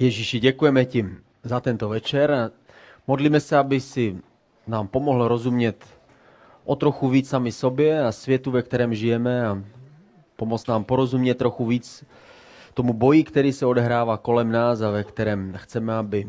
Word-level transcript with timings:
Ježíši, 0.00 0.40
děkujeme 0.40 0.84
ti 0.84 1.06
za 1.42 1.60
tento 1.60 1.88
večer. 1.88 2.50
Modlíme 3.06 3.40
se, 3.40 3.56
aby 3.56 3.80
si 3.80 4.16
nám 4.66 4.88
pomohl 4.88 5.28
rozumět 5.28 5.84
o 6.64 6.76
trochu 6.76 7.08
víc 7.08 7.28
sami 7.28 7.52
sobě 7.52 8.04
a 8.04 8.12
světu, 8.12 8.50
ve 8.50 8.62
kterém 8.62 8.94
žijeme 8.94 9.46
a 9.46 9.62
pomoct 10.36 10.68
nám 10.68 10.84
porozumět 10.84 11.34
trochu 11.34 11.66
víc 11.66 12.04
tomu 12.74 12.92
boji, 12.92 13.24
který 13.24 13.52
se 13.52 13.66
odehrává 13.66 14.16
kolem 14.16 14.52
nás 14.52 14.80
a 14.80 14.90
ve 14.90 15.04
kterém 15.04 15.52
chceme, 15.56 15.94
aby 15.94 16.26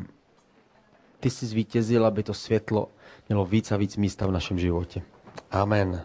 ty 1.19 1.29
si 1.29 1.45
zvítězil, 1.45 2.05
aby 2.05 2.23
to 2.23 2.33
světlo 2.33 2.87
mělo 3.29 3.45
víc 3.45 3.71
a 3.71 3.77
víc 3.77 3.97
místa 3.97 4.27
v 4.27 4.31
našem 4.31 4.59
životě. 4.59 5.01
Amen. 5.51 6.01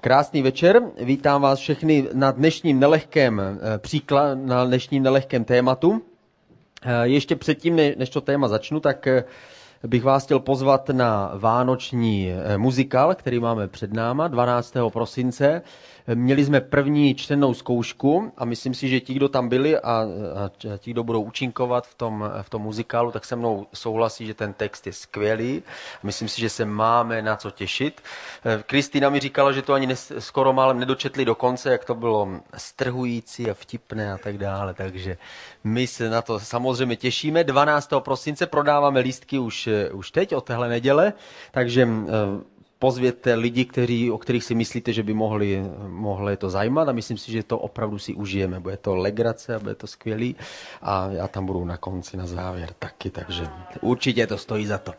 Krásný 0.00 0.42
večer, 0.42 0.82
vítám 1.02 1.42
vás 1.42 1.58
všechny 1.58 2.08
na 2.12 2.30
dnešním 2.30 2.80
nelehkém 2.80 3.40
eh, 3.40 3.78
příklad, 3.78 4.38
na 4.38 4.64
dnešním 4.64 5.02
nelehkém 5.02 5.44
tématu. 5.44 6.02
Eh, 6.82 7.06
ještě 7.08 7.36
předtím, 7.36 7.76
než 7.76 8.10
to 8.10 8.20
téma 8.20 8.48
začnu, 8.48 8.80
tak 8.80 9.06
eh, 9.06 9.24
bych 9.86 10.04
vás 10.04 10.24
chtěl 10.24 10.40
pozvat 10.40 10.88
na 10.88 11.32
vánoční 11.34 12.32
muzikál, 12.56 13.14
který 13.14 13.40
máme 13.40 13.68
před 13.68 13.92
náma 13.92 14.28
12. 14.28 14.74
prosince. 14.92 15.62
Měli 16.14 16.44
jsme 16.44 16.60
první 16.60 17.14
čtenou 17.14 17.54
zkoušku 17.54 18.32
a 18.36 18.44
myslím 18.44 18.74
si, 18.74 18.88
že 18.88 19.00
ti, 19.00 19.14
kdo 19.14 19.28
tam 19.28 19.48
byli 19.48 19.78
a, 19.78 19.80
a 19.82 20.50
ti, 20.78 20.90
kdo 20.90 21.04
budou 21.04 21.22
účinkovat 21.22 21.86
v 21.86 21.94
tom, 21.94 22.30
v 22.42 22.50
tom 22.50 22.62
muzikálu, 22.62 23.12
tak 23.12 23.24
se 23.24 23.36
mnou 23.36 23.66
souhlasí, 23.74 24.26
že 24.26 24.34
ten 24.34 24.52
text 24.52 24.86
je 24.86 24.92
skvělý. 24.92 25.62
Myslím 26.02 26.28
si, 26.28 26.40
že 26.40 26.50
se 26.50 26.64
máme 26.64 27.22
na 27.22 27.36
co 27.36 27.50
těšit. 27.50 28.00
Kristýna 28.66 29.10
mi 29.10 29.20
říkala, 29.20 29.52
že 29.52 29.62
to 29.62 29.72
ani 29.72 29.86
nes, 29.86 30.12
skoro 30.18 30.52
málem 30.52 30.78
nedočetli 30.78 31.24
do 31.24 31.34
konce, 31.34 31.70
jak 31.70 31.84
to 31.84 31.94
bylo 31.94 32.28
strhující 32.56 33.50
a 33.50 33.54
vtipné 33.54 34.12
a 34.12 34.18
tak 34.18 34.38
dále. 34.38 34.74
Takže 34.74 35.16
my 35.64 35.86
se 35.86 36.10
na 36.10 36.22
to 36.22 36.40
samozřejmě 36.40 36.96
těšíme. 36.96 37.44
12. 37.44 37.90
prosince 37.98 38.46
prodáváme 38.46 39.00
lístky 39.00 39.38
už, 39.38 39.68
už 39.92 40.10
teď, 40.10 40.34
od 40.34 40.44
téhle 40.44 40.68
neděle, 40.68 41.12
takže 41.50 41.88
pozvěte 42.78 43.34
lidi, 43.34 43.64
kteří, 43.64 44.10
o 44.10 44.18
kterých 44.18 44.44
si 44.44 44.54
myslíte, 44.54 44.92
že 44.92 45.02
by 45.02 45.14
mohli, 45.14 45.62
mohli 45.88 46.36
to 46.36 46.50
zajímat 46.50 46.88
a 46.88 46.92
myslím 46.92 47.18
si, 47.18 47.32
že 47.32 47.42
to 47.42 47.58
opravdu 47.58 47.98
si 47.98 48.14
užijeme. 48.14 48.60
Bude 48.60 48.76
to 48.76 48.96
legrace 48.96 49.54
a 49.54 49.58
bude 49.58 49.74
to 49.74 49.86
skvělý 49.86 50.36
a 50.82 51.08
já 51.10 51.28
tam 51.28 51.46
budu 51.46 51.64
na 51.64 51.76
konci, 51.76 52.16
na 52.16 52.26
závěr 52.26 52.72
taky, 52.78 53.10
takže 53.10 53.48
určitě 53.80 54.26
to 54.26 54.38
stojí 54.38 54.66
za 54.66 54.78
to. 54.78 54.92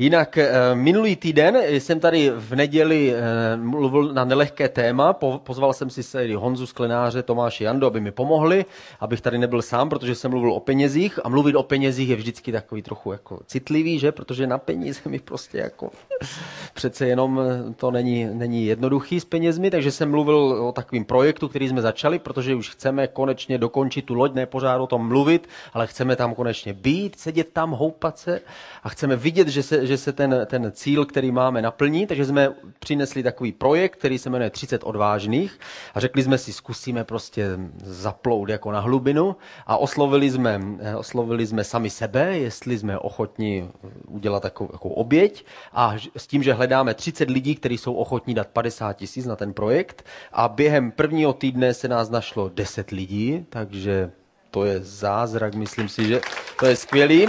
Jinak 0.00 0.38
eh, 0.38 0.50
minulý 0.74 1.16
týden 1.16 1.58
jsem 1.68 2.00
tady 2.00 2.32
v 2.36 2.54
neděli 2.54 3.14
eh, 3.14 3.56
mluvil 3.56 4.12
na 4.12 4.24
nelehké 4.24 4.68
téma. 4.68 5.12
Pozval 5.38 5.72
jsem 5.72 5.90
si 5.90 6.02
se 6.02 6.34
Honzu 6.34 6.66
Sklenáře, 6.66 7.22
Tomáše 7.22 7.64
Jando, 7.64 7.86
aby 7.86 8.00
mi 8.00 8.10
pomohli, 8.10 8.64
abych 9.00 9.20
tady 9.20 9.38
nebyl 9.38 9.62
sám, 9.62 9.88
protože 9.88 10.14
jsem 10.14 10.30
mluvil 10.30 10.52
o 10.52 10.60
penězích 10.60 11.18
a 11.24 11.28
mluvit 11.28 11.54
o 11.54 11.62
penězích 11.62 12.08
je 12.08 12.16
vždycky 12.16 12.52
takový 12.52 12.82
trochu 12.82 13.12
jako 13.12 13.40
citlivý, 13.46 13.98
že? 13.98 14.12
Protože 14.12 14.46
na 14.46 14.58
peníze 14.58 15.00
mi 15.06 15.18
prostě 15.18 15.58
jako 15.58 15.90
přece 16.74 17.06
jenom 17.06 17.40
eh, 17.40 17.74
to 17.74 17.90
není, 17.90 18.28
není 18.32 18.66
jednoduchý 18.66 19.20
s 19.20 19.24
penězmi, 19.24 19.70
takže 19.70 19.90
jsem 19.90 20.10
mluvil 20.10 20.36
o 20.36 20.72
takovým 20.72 21.04
projektu, 21.04 21.48
který 21.48 21.68
jsme 21.68 21.82
začali, 21.82 22.18
protože 22.18 22.54
už 22.54 22.70
chceme 22.70 23.06
konečně 23.06 23.58
dokončit 23.58 24.02
tu 24.02 24.14
loď, 24.14 24.34
ne 24.34 24.46
pořád 24.46 24.78
o 24.80 24.86
tom 24.86 25.08
mluvit, 25.08 25.48
ale 25.72 25.86
chceme 25.86 26.16
tam 26.16 26.34
konečně 26.34 26.72
být, 26.72 27.18
sedět 27.18 27.52
tam, 27.52 27.70
houpat 27.70 28.18
se 28.18 28.40
a 28.82 28.88
chceme 28.88 29.16
vidět, 29.16 29.48
že 29.48 29.62
se, 29.62 29.89
že 29.90 29.96
se 29.96 30.12
ten, 30.12 30.46
ten 30.46 30.72
cíl, 30.74 31.04
který 31.04 31.32
máme, 31.32 31.62
naplní. 31.62 32.06
Takže 32.06 32.24
jsme 32.24 32.52
přinesli 32.78 33.22
takový 33.22 33.52
projekt, 33.52 33.96
který 33.96 34.18
se 34.18 34.30
jmenuje 34.30 34.50
30 34.50 34.84
odvážných. 34.84 35.58
A 35.94 36.00
řekli 36.00 36.22
jsme 36.22 36.38
si, 36.38 36.52
zkusíme 36.52 37.04
prostě 37.04 37.46
zaplout 37.84 38.48
jako 38.48 38.72
na 38.72 38.80
hlubinu. 38.80 39.36
A 39.66 39.76
oslovili 39.76 40.30
jsme, 40.30 40.60
oslovili 40.96 41.46
jsme 41.46 41.64
sami 41.64 41.90
sebe, 41.90 42.38
jestli 42.38 42.78
jsme 42.78 42.98
ochotni 42.98 43.68
udělat 44.06 44.42
takovou, 44.42 44.70
takovou 44.70 44.94
oběť. 44.94 45.44
A 45.72 45.94
s 46.16 46.26
tím, 46.26 46.42
že 46.42 46.52
hledáme 46.52 46.94
30 46.94 47.30
lidí, 47.30 47.54
kteří 47.54 47.78
jsou 47.78 47.94
ochotní 47.94 48.34
dát 48.34 48.48
50 48.48 48.92
tisíc 48.92 49.26
na 49.26 49.36
ten 49.36 49.52
projekt. 49.52 50.06
A 50.32 50.48
během 50.48 50.90
prvního 50.90 51.32
týdne 51.32 51.74
se 51.74 51.88
nás 51.88 52.10
našlo 52.10 52.48
10 52.48 52.90
lidí, 52.90 53.46
takže 53.48 54.10
to 54.50 54.64
je 54.64 54.80
zázrak, 54.80 55.54
myslím 55.54 55.88
si, 55.88 56.08
že 56.08 56.20
to 56.58 56.66
je 56.66 56.76
skvělý. 56.76 57.26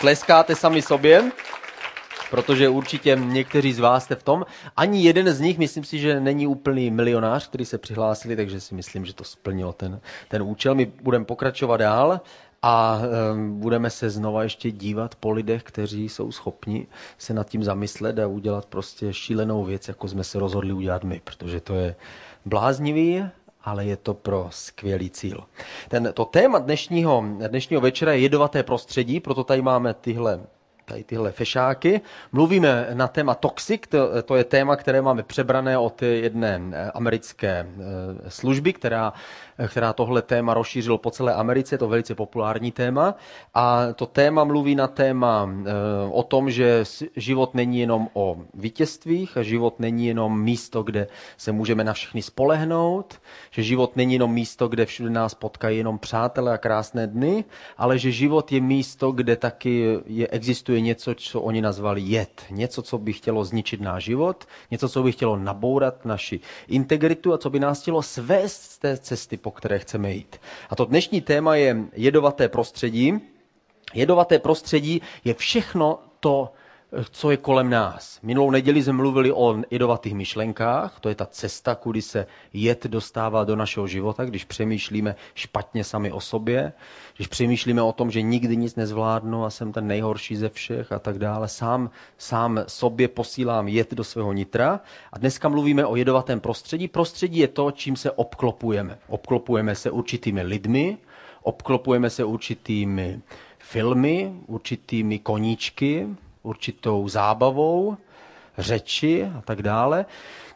Tleskáte 0.00 0.54
sami 0.54 0.82
sobě 0.82 1.30
protože 2.30 2.68
určitě 2.68 3.18
někteří 3.20 3.72
z 3.72 3.78
vás 3.78 4.04
jste 4.04 4.14
v 4.14 4.22
tom. 4.22 4.46
Ani 4.76 5.02
jeden 5.02 5.32
z 5.32 5.40
nich, 5.40 5.58
myslím 5.58 5.84
si, 5.84 5.98
že 5.98 6.20
není 6.20 6.46
úplný 6.46 6.90
milionář, 6.90 7.48
který 7.48 7.64
se 7.64 7.78
přihlásili, 7.78 8.36
takže 8.36 8.60
si 8.60 8.74
myslím, 8.74 9.04
že 9.04 9.14
to 9.14 9.24
splnilo 9.24 9.72
ten, 9.72 10.00
ten 10.28 10.42
účel. 10.42 10.74
My 10.74 10.92
budeme 11.02 11.24
pokračovat 11.24 11.76
dál 11.76 12.20
a 12.62 13.00
um, 13.32 13.60
budeme 13.60 13.90
se 13.90 14.10
znova 14.10 14.42
ještě 14.42 14.70
dívat 14.70 15.14
po 15.14 15.30
lidech, 15.30 15.62
kteří 15.62 16.08
jsou 16.08 16.32
schopni 16.32 16.86
se 17.18 17.34
nad 17.34 17.48
tím 17.48 17.64
zamyslet 17.64 18.18
a 18.18 18.26
udělat 18.26 18.66
prostě 18.66 19.12
šílenou 19.12 19.64
věc, 19.64 19.88
jako 19.88 20.08
jsme 20.08 20.24
se 20.24 20.38
rozhodli 20.38 20.72
udělat 20.72 21.04
my, 21.04 21.20
protože 21.24 21.60
to 21.60 21.74
je 21.74 21.96
bláznivý, 22.44 23.24
ale 23.64 23.84
je 23.84 23.96
to 23.96 24.14
pro 24.14 24.46
skvělý 24.50 25.10
cíl. 25.10 25.40
Ten, 25.88 26.10
to 26.14 26.24
téma 26.24 26.58
dnešního, 26.58 27.24
dnešního 27.48 27.82
večera 27.82 28.12
je 28.12 28.18
jedovaté 28.18 28.62
prostředí, 28.62 29.20
proto 29.20 29.44
tady 29.44 29.62
máme 29.62 29.94
tyhle 29.94 30.40
tady 30.86 31.04
tyhle 31.04 31.32
fešáky. 31.32 32.00
Mluvíme 32.32 32.88
na 32.94 33.08
téma 33.08 33.34
toxic, 33.34 33.82
to, 33.88 34.22
to 34.22 34.36
je 34.36 34.44
téma, 34.44 34.76
které 34.76 35.02
máme 35.02 35.22
přebrané 35.22 35.78
od 35.78 36.02
jedné 36.02 36.60
americké 36.94 37.66
eh, 37.66 38.30
služby, 38.30 38.72
která 38.72 39.12
která 39.68 39.92
tohle 39.92 40.22
téma 40.22 40.54
rozšířil 40.54 40.98
po 40.98 41.10
celé 41.10 41.34
Americe, 41.34 41.74
je 41.74 41.78
to 41.78 41.88
velice 41.88 42.14
populární 42.14 42.72
téma. 42.72 43.14
A 43.54 43.92
to 43.92 44.06
téma 44.06 44.44
mluví 44.44 44.74
na 44.74 44.86
téma 44.86 45.50
eh, 45.50 45.72
o 46.10 46.22
tom, 46.22 46.50
že 46.50 46.84
život 47.16 47.54
není 47.54 47.80
jenom 47.80 48.08
o 48.12 48.36
vítězstvích 48.54 49.36
život 49.40 49.80
není 49.80 50.06
jenom 50.06 50.42
místo, 50.42 50.82
kde 50.82 51.06
se 51.36 51.52
můžeme 51.52 51.84
na 51.84 51.92
všechny 51.92 52.22
spolehnout, 52.22 53.20
že 53.50 53.62
život 53.62 53.96
není 53.96 54.12
jenom 54.12 54.32
místo, 54.32 54.68
kde 54.68 54.86
všude 54.86 55.10
nás 55.10 55.34
potkají 55.34 55.78
jenom 55.78 55.98
přátelé 55.98 56.54
a 56.54 56.58
krásné 56.58 57.06
dny, 57.06 57.44
ale 57.76 57.98
že 57.98 58.10
život 58.12 58.52
je 58.52 58.60
místo, 58.60 59.12
kde 59.12 59.36
taky 59.36 59.98
je, 60.06 60.28
existuje 60.28 60.80
něco, 60.80 61.14
co 61.14 61.40
oni 61.40 61.60
nazvali 61.62 62.00
jed. 62.00 62.42
Něco, 62.50 62.82
co 62.82 62.98
by 62.98 63.12
chtělo 63.12 63.44
zničit 63.44 63.80
náš 63.80 64.04
život, 64.04 64.44
něco, 64.70 64.88
co 64.88 65.02
by 65.02 65.12
chtělo 65.12 65.36
nabourat 65.36 66.04
naši 66.04 66.40
integritu 66.68 67.32
a 67.32 67.38
co 67.38 67.50
by 67.50 67.60
nás 67.60 67.82
chtělo 67.82 68.02
svést 68.02 68.62
z 68.62 68.78
té 68.78 68.96
cesty 68.96 69.36
po 69.46 69.50
které 69.50 69.78
chceme 69.78 70.12
jít. 70.12 70.40
A 70.70 70.76
to 70.76 70.84
dnešní 70.84 71.20
téma 71.20 71.54
je 71.54 71.76
jedovaté 71.92 72.48
prostředí. 72.48 73.20
Jedovaté 73.94 74.38
prostředí 74.38 75.02
je 75.24 75.34
všechno 75.34 75.98
to, 76.20 76.52
co 77.10 77.30
je 77.30 77.36
kolem 77.36 77.70
nás. 77.70 78.18
Minulou 78.22 78.50
neděli 78.50 78.82
jsme 78.82 78.92
mluvili 78.92 79.32
o 79.32 79.62
jedovatých 79.70 80.14
myšlenkách, 80.14 81.00
to 81.00 81.08
je 81.08 81.14
ta 81.14 81.26
cesta, 81.26 81.74
kudy 81.74 82.02
se 82.02 82.26
jed 82.52 82.86
dostává 82.86 83.44
do 83.44 83.56
našeho 83.56 83.86
života, 83.86 84.24
když 84.24 84.44
přemýšlíme 84.44 85.16
špatně 85.34 85.84
sami 85.84 86.12
o 86.12 86.20
sobě, 86.20 86.72
když 87.16 87.26
přemýšlíme 87.26 87.82
o 87.82 87.92
tom, 87.92 88.10
že 88.10 88.22
nikdy 88.22 88.56
nic 88.56 88.76
nezvládnu 88.76 89.44
a 89.44 89.50
jsem 89.50 89.72
ten 89.72 89.86
nejhorší 89.86 90.36
ze 90.36 90.48
všech 90.48 90.92
a 90.92 90.98
tak 90.98 91.18
dále. 91.18 91.48
Sám, 91.48 91.90
sám 92.18 92.60
sobě 92.66 93.08
posílám 93.08 93.68
jed 93.68 93.94
do 93.94 94.04
svého 94.04 94.32
nitra. 94.32 94.80
A 95.12 95.18
dneska 95.18 95.48
mluvíme 95.48 95.86
o 95.86 95.96
jedovatém 95.96 96.40
prostředí. 96.40 96.88
Prostředí 96.88 97.38
je 97.38 97.48
to, 97.48 97.70
čím 97.70 97.96
se 97.96 98.10
obklopujeme. 98.10 98.98
Obklopujeme 99.08 99.74
se 99.74 99.90
určitými 99.90 100.42
lidmi, 100.42 100.98
obklopujeme 101.42 102.10
se 102.10 102.24
určitými 102.24 103.20
filmy, 103.58 104.32
určitými 104.46 105.18
koníčky, 105.18 106.08
určitou 106.46 107.08
zábavou, 107.08 107.96
řeči 108.58 109.24
a 109.38 109.40
tak 109.40 109.62
dále. 109.62 110.06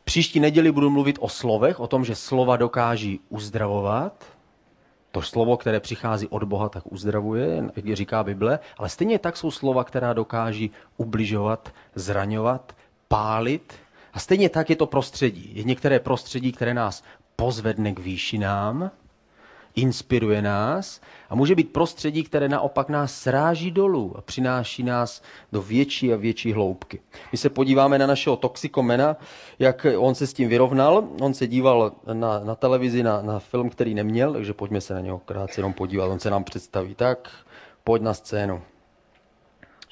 Příští 0.05 0.41
neděli 0.41 0.73
budu 0.73 0.91
mluvit 0.91 1.19
o 1.21 1.29
slovech, 1.29 1.81
o 1.81 1.87
tom, 1.87 2.05
že 2.05 2.15
slova 2.15 2.57
dokáží 2.57 3.21
uzdravovat. 3.29 4.25
To 5.11 5.23
slovo, 5.23 5.57
které 5.57 5.81
přichází 5.81 6.29
od 6.29 6.45
Boha, 6.45 6.69
tak 6.69 6.93
uzdravuje, 6.93 7.71
jak 7.77 7.97
říká 7.97 8.25
Bible, 8.25 8.59
ale 8.79 8.89
stejně 8.89 9.19
tak 9.19 9.37
jsou 9.37 9.51
slova, 9.51 9.85
která 9.85 10.13
dokáží 10.13 10.71
ubližovat, 10.97 11.73
zraňovat, 11.95 12.73
pálit. 13.09 13.75
A 14.13 14.19
stejně 14.19 14.49
tak 14.49 14.71
je 14.71 14.77
to 14.77 14.87
prostředí. 14.87 15.51
Je 15.55 15.63
některé 15.63 16.01
prostředí, 16.01 16.53
které 16.53 16.75
nás 16.75 17.03
pozvedne 17.37 17.93
k 17.93 17.99
výšinám, 17.99 18.91
inspiruje 19.81 20.43
nás 20.43 21.01
a 21.31 21.35
může 21.35 21.55
být 21.55 21.73
prostředí, 21.73 22.23
které 22.23 22.49
naopak 22.49 22.89
nás 22.89 23.15
sráží 23.15 23.71
dolů 23.71 24.15
a 24.17 24.21
přináší 24.21 24.83
nás 24.83 25.23
do 25.53 25.63
větší 25.63 26.13
a 26.13 26.17
větší 26.17 26.53
hloubky. 26.53 27.01
My 27.33 27.39
se 27.39 27.51
podíváme 27.51 27.99
na 27.99 28.07
našeho 28.07 28.37
toxikomena, 28.37 29.17
jak 29.59 29.87
on 29.97 30.15
se 30.15 30.27
s 30.27 30.33
tím 30.33 30.49
vyrovnal. 30.49 31.09
On 31.21 31.35
se 31.35 31.47
díval 31.47 31.93
na, 32.13 32.39
na 32.39 32.55
televizi 32.55 33.03
na, 33.03 33.23
na 33.23 33.39
film, 33.39 33.71
který 33.71 33.95
neměl, 33.95 34.33
takže 34.33 34.53
pojďme 34.53 34.81
se 34.81 34.95
na 34.95 35.01
něho 35.01 35.19
krátce 35.19 35.59
jenom 35.61 35.73
podívat. 35.73 36.07
On 36.07 36.19
se 36.19 36.31
nám 36.31 36.45
představí. 36.45 36.95
Tak, 36.95 37.31
pojď 37.85 38.03
na 38.03 38.15
scénu. 38.15 38.63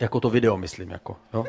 Jako 0.01 0.21
to 0.21 0.31
video, 0.31 0.57
myslím. 0.57 0.91
Jako, 0.91 1.17
jo? 1.35 1.45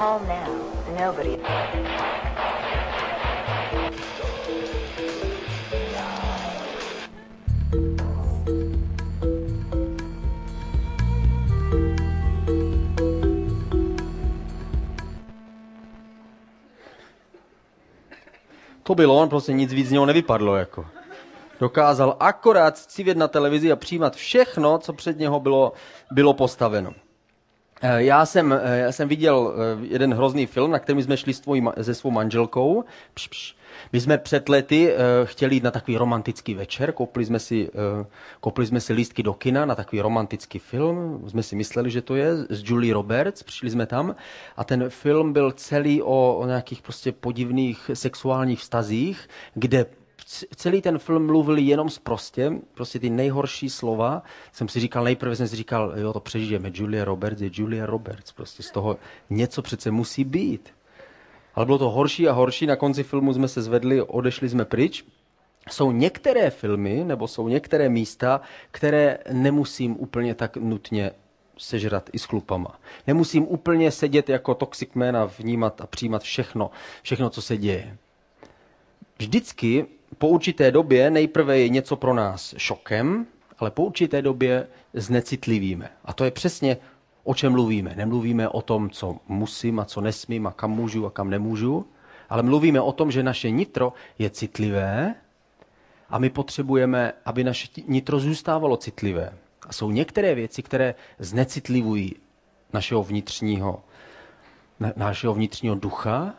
Call 0.00 0.20
now. 0.20 0.48
Nobody. 0.98 1.36
To 18.82 18.94
bylo 18.94 19.18
on, 19.18 19.28
prostě 19.28 19.52
nic 19.52 19.72
víc 19.72 19.88
z 19.88 19.92
něho 19.92 20.06
nevypadlo. 20.06 20.56
Jako. 20.56 20.86
Dokázal 21.60 22.16
akorát 22.20 22.78
civět 22.78 23.16
na 23.16 23.28
televizi 23.28 23.72
a 23.72 23.76
přijímat 23.76 24.16
všechno, 24.16 24.78
co 24.78 24.92
před 24.92 25.18
něho 25.18 25.40
bylo, 25.40 25.72
bylo 26.10 26.34
postaveno. 26.34 26.94
Eh, 27.82 28.02
Já 28.02 28.26
jsem, 28.26 28.52
eh, 28.52 28.78
já 28.78 28.92
jsem 28.92 29.08
viděl 29.08 29.54
eh, 29.54 29.86
jeden 29.86 30.14
hrozný 30.14 30.46
film, 30.46 30.70
na 30.70 30.78
kterým 30.78 31.02
jsme 31.02 31.16
šli 31.16 31.34
s 31.34 31.40
tvojí, 31.40 31.62
se 31.82 31.94
svou 31.94 32.10
manželkou. 32.10 32.84
Pš, 33.14 33.28
pš. 33.28 33.56
My 33.92 34.00
jsme 34.00 34.18
před 34.18 34.48
lety 34.48 34.94
chtěli 35.24 35.54
jít 35.54 35.62
na 35.62 35.70
takový 35.70 35.96
romantický 35.96 36.54
večer, 36.54 36.92
koupili 36.92 37.26
jsme, 37.26 37.38
si, 37.38 37.70
koupili 38.40 38.66
jsme 38.66 38.80
si 38.80 38.92
lístky 38.92 39.22
do 39.22 39.34
kina 39.34 39.64
na 39.64 39.74
takový 39.74 40.02
romantický 40.02 40.58
film. 40.58 41.24
Jsme 41.26 41.42
si 41.42 41.56
mysleli, 41.56 41.90
že 41.90 42.02
to 42.02 42.16
je 42.16 42.36
s 42.36 42.62
Julie 42.64 42.94
Roberts, 42.94 43.42
přišli 43.42 43.70
jsme 43.70 43.86
tam 43.86 44.14
a 44.56 44.64
ten 44.64 44.90
film 44.90 45.32
byl 45.32 45.52
celý 45.52 46.02
o, 46.02 46.36
o 46.38 46.46
nějakých 46.46 46.82
prostě 46.82 47.12
podivných 47.12 47.90
sexuálních 47.94 48.60
vztazích, 48.60 49.28
kde 49.54 49.86
celý 50.56 50.82
ten 50.82 50.98
film 50.98 51.26
mluvil 51.26 51.58
jenom 51.58 51.88
prostě, 52.02 52.52
prostě 52.74 52.98
ty 52.98 53.10
nejhorší 53.10 53.70
slova. 53.70 54.22
Jsem 54.52 54.68
si 54.68 54.80
říkal, 54.80 55.04
nejprve 55.04 55.36
jsem 55.36 55.48
si 55.48 55.56
říkal, 55.56 55.92
jo, 55.96 56.12
to 56.12 56.20
přežijeme, 56.20 56.70
Julia 56.74 57.04
Roberts 57.04 57.40
je 57.40 57.50
Julia 57.52 57.86
Roberts, 57.86 58.32
prostě 58.32 58.62
z 58.62 58.70
toho 58.70 58.96
něco 59.30 59.62
přece 59.62 59.90
musí 59.90 60.24
být. 60.24 60.74
Ale 61.54 61.66
bylo 61.66 61.78
to 61.78 61.90
horší 61.90 62.28
a 62.28 62.32
horší, 62.32 62.66
na 62.66 62.76
konci 62.76 63.02
filmu 63.02 63.32
jsme 63.32 63.48
se 63.48 63.62
zvedli, 63.62 64.02
odešli 64.02 64.48
jsme 64.48 64.64
pryč. 64.64 65.04
Jsou 65.70 65.92
některé 65.92 66.50
filmy, 66.50 67.04
nebo 67.04 67.28
jsou 67.28 67.48
některé 67.48 67.88
místa, 67.88 68.40
které 68.70 69.18
nemusím 69.32 69.96
úplně 70.00 70.34
tak 70.34 70.56
nutně 70.56 71.10
sežrat 71.58 72.10
i 72.12 72.18
s 72.18 72.26
klupama. 72.26 72.80
Nemusím 73.06 73.46
úplně 73.48 73.90
sedět 73.90 74.28
jako 74.28 74.54
toxic 74.54 74.90
man 74.94 75.16
a 75.16 75.24
vnímat 75.24 75.80
a 75.80 75.86
přijímat 75.86 76.22
všechno, 76.22 76.70
všechno, 77.02 77.30
co 77.30 77.42
se 77.42 77.56
děje. 77.56 77.96
Vždycky 79.18 79.86
po 80.20 80.28
určité 80.28 80.70
době 80.70 81.10
nejprve 81.10 81.58
je 81.58 81.68
něco 81.68 81.96
pro 81.96 82.14
nás 82.14 82.54
šokem, 82.58 83.26
ale 83.58 83.70
po 83.70 83.84
určité 83.84 84.22
době 84.22 84.66
znecitlivíme. 84.94 85.90
A 86.04 86.12
to 86.12 86.24
je 86.24 86.30
přesně 86.30 86.76
o 87.24 87.34
čem 87.34 87.52
mluvíme. 87.52 87.94
Nemluvíme 87.96 88.48
o 88.48 88.62
tom, 88.62 88.90
co 88.90 89.16
musím 89.28 89.80
a 89.80 89.84
co 89.84 90.00
nesmím 90.00 90.46
a 90.46 90.52
kam 90.52 90.70
můžu 90.70 91.06
a 91.06 91.10
kam 91.10 91.30
nemůžu, 91.30 91.86
ale 92.28 92.42
mluvíme 92.42 92.80
o 92.80 92.92
tom, 92.92 93.10
že 93.10 93.22
naše 93.22 93.50
nitro 93.50 93.92
je 94.18 94.30
citlivé 94.30 95.14
a 96.08 96.18
my 96.18 96.30
potřebujeme, 96.30 97.12
aby 97.24 97.44
naše 97.44 97.68
nitro 97.88 98.20
zůstávalo 98.20 98.76
citlivé. 98.76 99.32
A 99.68 99.72
jsou 99.72 99.90
některé 99.90 100.34
věci, 100.34 100.62
které 100.62 100.94
znecitlivují 101.18 102.14
našeho 102.72 103.02
vnitřního, 103.02 103.82
na- 104.80 104.92
našeho 104.96 105.34
vnitřního 105.34 105.74
ducha, 105.74 106.34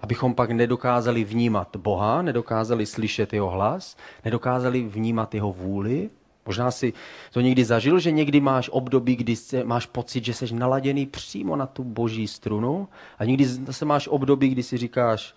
abychom 0.00 0.34
pak 0.34 0.50
nedokázali 0.50 1.24
vnímat 1.24 1.76
Boha, 1.76 2.22
nedokázali 2.22 2.86
slyšet 2.86 3.32
jeho 3.32 3.50
hlas, 3.50 3.96
nedokázali 4.24 4.82
vnímat 4.82 5.34
jeho 5.34 5.52
vůli. 5.52 6.10
Možná 6.46 6.70
si 6.70 6.92
to 7.32 7.40
někdy 7.40 7.64
zažil, 7.64 7.98
že 7.98 8.10
někdy 8.10 8.40
máš 8.40 8.68
období, 8.72 9.16
kdy 9.16 9.36
se, 9.36 9.64
máš 9.64 9.86
pocit, 9.86 10.24
že 10.24 10.34
jsi 10.34 10.54
naladěný 10.54 11.06
přímo 11.06 11.56
na 11.56 11.66
tu 11.66 11.84
boží 11.84 12.28
strunu 12.28 12.88
a 13.18 13.24
někdy 13.24 13.44
zase 13.44 13.84
máš 13.84 14.08
období, 14.08 14.48
kdy 14.48 14.62
si 14.62 14.76
říkáš, 14.76 15.34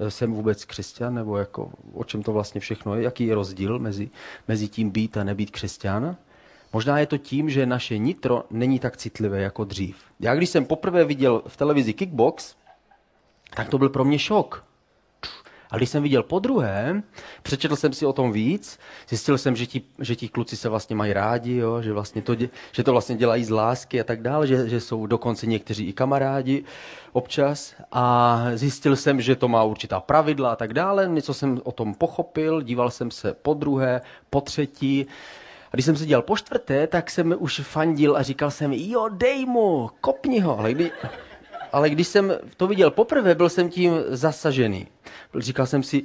"E, 0.00 0.10
jsem 0.10 0.32
vůbec 0.32 0.64
křesťan, 0.64 1.14
nebo 1.14 1.36
jako, 1.36 1.70
o 1.94 2.04
čem 2.04 2.22
to 2.22 2.32
vlastně 2.32 2.60
všechno 2.60 2.94
je, 2.94 3.02
jaký 3.02 3.26
je 3.26 3.34
rozdíl 3.34 3.78
mezi, 3.78 4.10
mezi 4.48 4.68
tím 4.68 4.90
být 4.90 5.16
a 5.16 5.24
nebýt 5.24 5.50
křesťan. 5.50 6.16
Možná 6.72 6.98
je 6.98 7.06
to 7.06 7.18
tím, 7.18 7.50
že 7.50 7.66
naše 7.66 7.98
nitro 7.98 8.44
není 8.50 8.78
tak 8.78 8.96
citlivé 8.96 9.40
jako 9.40 9.64
dřív. 9.64 9.96
Já 10.20 10.34
když 10.34 10.50
jsem 10.50 10.64
poprvé 10.64 11.04
viděl 11.04 11.42
v 11.46 11.56
televizi 11.56 11.92
Kickbox, 11.92 12.56
tak 13.56 13.68
to 13.68 13.78
byl 13.78 13.88
pro 13.88 14.04
mě 14.04 14.18
šok. 14.18 14.64
A 15.70 15.76
když 15.76 15.90
jsem 15.90 16.02
viděl 16.02 16.22
po 16.22 16.38
druhé, 16.38 17.02
přečetl 17.42 17.76
jsem 17.76 17.92
si 17.92 18.06
o 18.06 18.12
tom 18.12 18.32
víc, 18.32 18.78
zjistil 19.08 19.38
jsem, 19.38 19.56
že 19.56 19.66
ti, 19.66 19.82
že 20.00 20.16
ti 20.16 20.28
kluci 20.28 20.56
se 20.56 20.68
vlastně 20.68 20.96
mají 20.96 21.12
rádi, 21.12 21.56
jo, 21.56 21.82
že, 21.82 21.92
vlastně 21.92 22.22
to, 22.22 22.32
dě- 22.32 22.48
že 22.72 22.82
to 22.82 22.92
vlastně 22.92 23.16
dělají 23.16 23.44
z 23.44 23.50
lásky 23.50 24.00
a 24.00 24.04
tak 24.04 24.22
dále, 24.22 24.46
že, 24.46 24.68
že 24.68 24.80
jsou 24.80 25.06
dokonce 25.06 25.46
někteří 25.46 25.88
i 25.88 25.92
kamarádi 25.92 26.64
občas. 27.12 27.74
A 27.92 28.44
zjistil 28.54 28.96
jsem, 28.96 29.20
že 29.20 29.36
to 29.36 29.48
má 29.48 29.62
určitá 29.62 30.00
pravidla 30.00 30.52
a 30.52 30.56
tak 30.56 30.72
dále. 30.72 31.08
Něco 31.08 31.34
jsem 31.34 31.60
o 31.64 31.72
tom 31.72 31.94
pochopil, 31.94 32.62
díval 32.62 32.90
jsem 32.90 33.10
se 33.10 33.34
po 33.34 33.54
druhé, 33.54 34.00
po 34.30 34.40
třetí. 34.40 35.06
A 35.72 35.76
když 35.76 35.86
jsem 35.86 35.96
se 35.96 36.06
dělal 36.06 36.22
po 36.22 36.36
čtvrté, 36.36 36.86
tak 36.86 37.10
jsem 37.10 37.34
už 37.38 37.60
fandil 37.60 38.16
a 38.16 38.22
říkal 38.22 38.50
jsem, 38.50 38.72
jo, 38.72 39.08
dej 39.08 39.46
mu, 39.46 39.90
kopni 40.00 40.40
ho. 40.40 40.58
Ale 40.58 40.72
kdy, 40.72 40.90
ale 41.76 41.90
když 41.90 42.08
jsem 42.08 42.32
to 42.56 42.66
viděl 42.66 42.90
poprvé, 42.90 43.34
byl 43.34 43.48
jsem 43.48 43.68
tím 43.68 43.92
zasažený. 44.08 44.86
Říkal 45.38 45.66
jsem 45.66 45.82
si, 45.82 46.02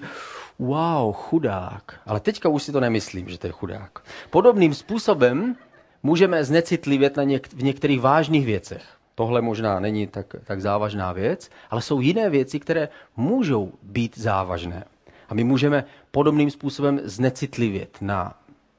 wow, 0.59 1.13
chudák. 1.13 1.99
Ale 2.05 2.19
teďka 2.19 2.49
už 2.49 2.63
si 2.63 2.71
to 2.71 2.79
nemyslím, 2.79 3.29
že 3.29 3.37
to 3.37 3.47
je 3.47 3.53
chudák. 3.53 4.03
Podobným 4.29 4.73
způsobem 4.73 5.55
můžeme 6.03 6.43
znecitlivět 6.43 7.17
na 7.17 7.23
něk- 7.23 7.55
v 7.55 7.63
některých 7.63 8.01
vážných 8.01 8.45
věcech. 8.45 8.83
Tohle 9.15 9.41
možná 9.41 9.79
není 9.79 10.07
tak, 10.07 10.35
tak 10.43 10.61
závažná 10.61 11.11
věc, 11.11 11.49
ale 11.69 11.81
jsou 11.81 12.01
jiné 12.01 12.29
věci, 12.29 12.59
které 12.59 12.89
můžou 13.15 13.71
být 13.83 14.17
závažné. 14.17 14.83
A 15.29 15.33
my 15.33 15.43
můžeme 15.43 15.85
podobným 16.11 16.51
způsobem 16.51 16.99
znecitlivět 17.03 17.97
na 18.01 18.35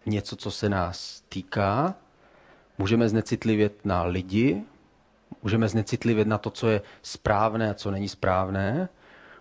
něco, 0.07 0.37
co 0.37 0.51
se 0.51 0.69
nás 0.69 1.23
týká, 1.29 1.95
můžeme 2.79 3.09
znecitlivět 3.09 3.73
na 3.85 4.03
lidi, 4.03 4.63
Můžeme 5.43 5.69
znecitlivět 5.69 6.29
na 6.29 6.39
to, 6.39 6.51
co 6.51 6.69
je 6.69 6.83
správné 7.03 7.71
a 7.71 7.75
co 7.75 7.91
není 7.91 8.09
správné. 8.09 8.89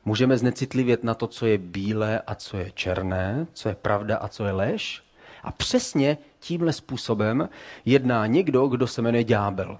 Můžeme 0.06 0.38
znecitlivět 0.38 1.04
na 1.04 1.14
to, 1.14 1.28
co 1.28 1.46
je 1.46 1.58
bílé 1.58 2.22
a 2.28 2.36
co 2.36 2.58
je 2.58 2.72
černé, 2.72 3.48
co 3.54 3.70
je 3.70 3.76
pravda 3.76 4.18
a 4.18 4.28
co 4.28 4.46
je 4.46 4.52
lež. 4.52 5.04
A 5.44 5.52
přesně 5.52 6.18
tímhle 6.40 6.74
způsobem 6.74 7.50
jedná 7.86 8.26
někdo, 8.26 8.68
kdo 8.68 8.88
se 8.88 9.02
jmenuje 9.02 9.24
ďábel. 9.24 9.78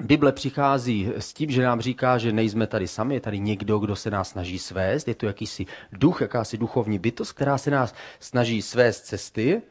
Bible 0.00 0.32
přichází 0.32 1.12
s 1.16 1.32
tím, 1.32 1.50
že 1.50 1.62
nám 1.62 1.80
říká, 1.80 2.18
že 2.18 2.32
nejsme 2.32 2.66
tady 2.66 2.88
sami, 2.88 3.14
je 3.14 3.20
tady 3.20 3.40
někdo, 3.40 3.78
kdo 3.78 3.96
se 3.96 4.10
nás 4.10 4.28
snaží 4.28 4.58
svést. 4.58 5.08
Je 5.08 5.14
to 5.14 5.26
jakýsi 5.26 5.66
duch, 5.92 6.20
jakási 6.20 6.58
duchovní 6.58 6.98
bytost, 6.98 7.32
která 7.32 7.58
se 7.58 7.70
nás 7.70 7.94
snaží 8.20 8.62
svést 8.62 9.04
cesty. 9.04 9.62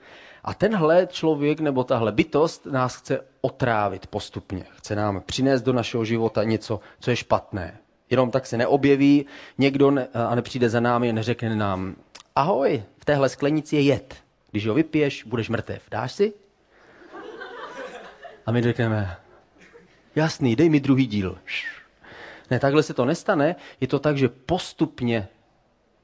A 0.43 0.53
tenhle 0.53 1.07
člověk 1.11 1.59
nebo 1.59 1.83
tahle 1.83 2.11
bytost 2.11 2.65
nás 2.65 2.95
chce 2.95 3.19
otrávit 3.41 4.07
postupně. 4.07 4.65
Chce 4.77 4.95
nám 4.95 5.21
přinést 5.25 5.61
do 5.61 5.73
našeho 5.73 6.05
života 6.05 6.43
něco, 6.43 6.79
co 6.99 7.09
je 7.09 7.15
špatné. 7.15 7.77
Jenom 8.09 8.31
tak 8.31 8.45
se 8.45 8.57
neobjeví 8.57 9.25
někdo 9.57 9.91
ne, 9.91 10.07
a 10.13 10.35
nepřijde 10.35 10.69
za 10.69 10.79
námi 10.79 11.09
a 11.09 11.13
neřekne 11.13 11.55
nám, 11.55 11.95
ahoj, 12.35 12.83
v 12.97 13.05
téhle 13.05 13.29
sklenici 13.29 13.75
je 13.75 13.81
jed. 13.81 14.15
Když 14.51 14.67
ho 14.67 14.73
vypiješ, 14.73 15.23
budeš 15.23 15.49
mrtev. 15.49 15.83
Dáš 15.91 16.11
si? 16.11 16.33
A 18.45 18.51
my 18.51 18.61
řekneme, 18.61 19.17
jasný, 20.15 20.55
dej 20.55 20.69
mi 20.69 20.79
druhý 20.79 21.07
díl. 21.07 21.37
Ne, 22.51 22.59
takhle 22.59 22.83
se 22.83 22.93
to 22.93 23.05
nestane. 23.05 23.55
Je 23.81 23.87
to 23.87 23.99
tak, 23.99 24.17
že 24.17 24.29
postupně 24.29 25.27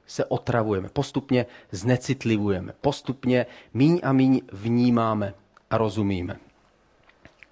se 0.06 0.24
otravujeme, 0.24 0.88
postupně 0.88 1.46
znecitlivujeme, 1.70 2.72
postupně 2.80 3.46
míň 3.74 4.00
a 4.02 4.12
míň 4.12 4.40
vnímáme 4.52 5.34
a 5.70 5.78
rozumíme. 5.78 6.36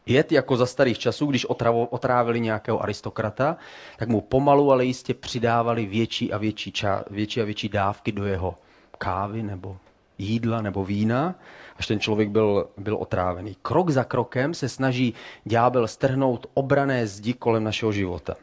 Jed 0.07 0.33
jako 0.33 0.57
za 0.57 0.67
starých 0.67 0.99
časů, 0.99 1.27
když 1.27 1.45
otravo, 1.45 1.87
otrávili 1.87 2.41
nějakého 2.41 2.83
aristokrata, 2.83 3.57
tak 3.97 4.09
mu 4.09 4.21
pomalu, 4.21 4.73
ale 4.73 4.85
jistě 4.85 5.15
přidávali 5.15 5.87
větší 5.87 6.33
a 6.33 6.39
větší, 6.39 6.73
ča, 6.73 7.05
větší 7.11 7.41
a 7.41 7.45
větší 7.45 7.69
dávky 7.69 8.13
do 8.13 8.25
jeho 8.25 8.55
kávy 8.99 9.43
nebo 9.43 9.77
jídla 10.19 10.63
nebo 10.63 10.85
vína, 10.85 11.35
až 11.77 11.87
ten 11.87 12.01
člověk 12.01 12.29
byl, 12.29 12.69
byl 12.77 12.97
otrávený. 12.97 13.57
Krok 13.63 13.91
za 13.91 14.05
krokem 14.05 14.55
se 14.55 14.69
snaží 14.69 15.15
ďábel 15.45 15.89
strhnout 15.89 16.47
obrané 16.55 17.07
zdi 17.07 17.33
kolem 17.33 17.65
našeho 17.65 17.93
života. 17.93 18.37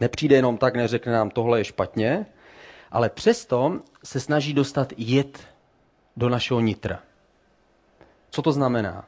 Nepřijde 0.00 0.36
jenom 0.36 0.58
tak, 0.58 0.76
neřekne 0.76 1.12
nám, 1.12 1.30
tohle 1.30 1.60
je 1.60 1.64
špatně, 1.64 2.26
ale 2.92 3.08
přesto 3.08 3.80
se 4.04 4.20
snaží 4.20 4.54
dostat 4.54 4.92
jed 4.96 5.40
do 6.16 6.28
našeho 6.28 6.60
nitra. 6.60 7.00
Co 8.30 8.42
to 8.42 8.52
znamená? 8.52 9.04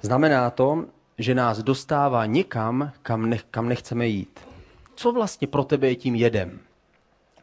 Znamená 0.00 0.50
to, 0.50 0.84
že 1.18 1.34
nás 1.34 1.62
dostává 1.62 2.26
někam, 2.26 2.92
kam, 3.02 3.30
nech, 3.30 3.44
kam 3.50 3.68
nechceme 3.68 4.06
jít. 4.06 4.40
Co 4.94 5.12
vlastně 5.12 5.46
pro 5.46 5.64
tebe 5.64 5.88
je 5.88 5.96
tím 5.96 6.14
jedem? 6.14 6.60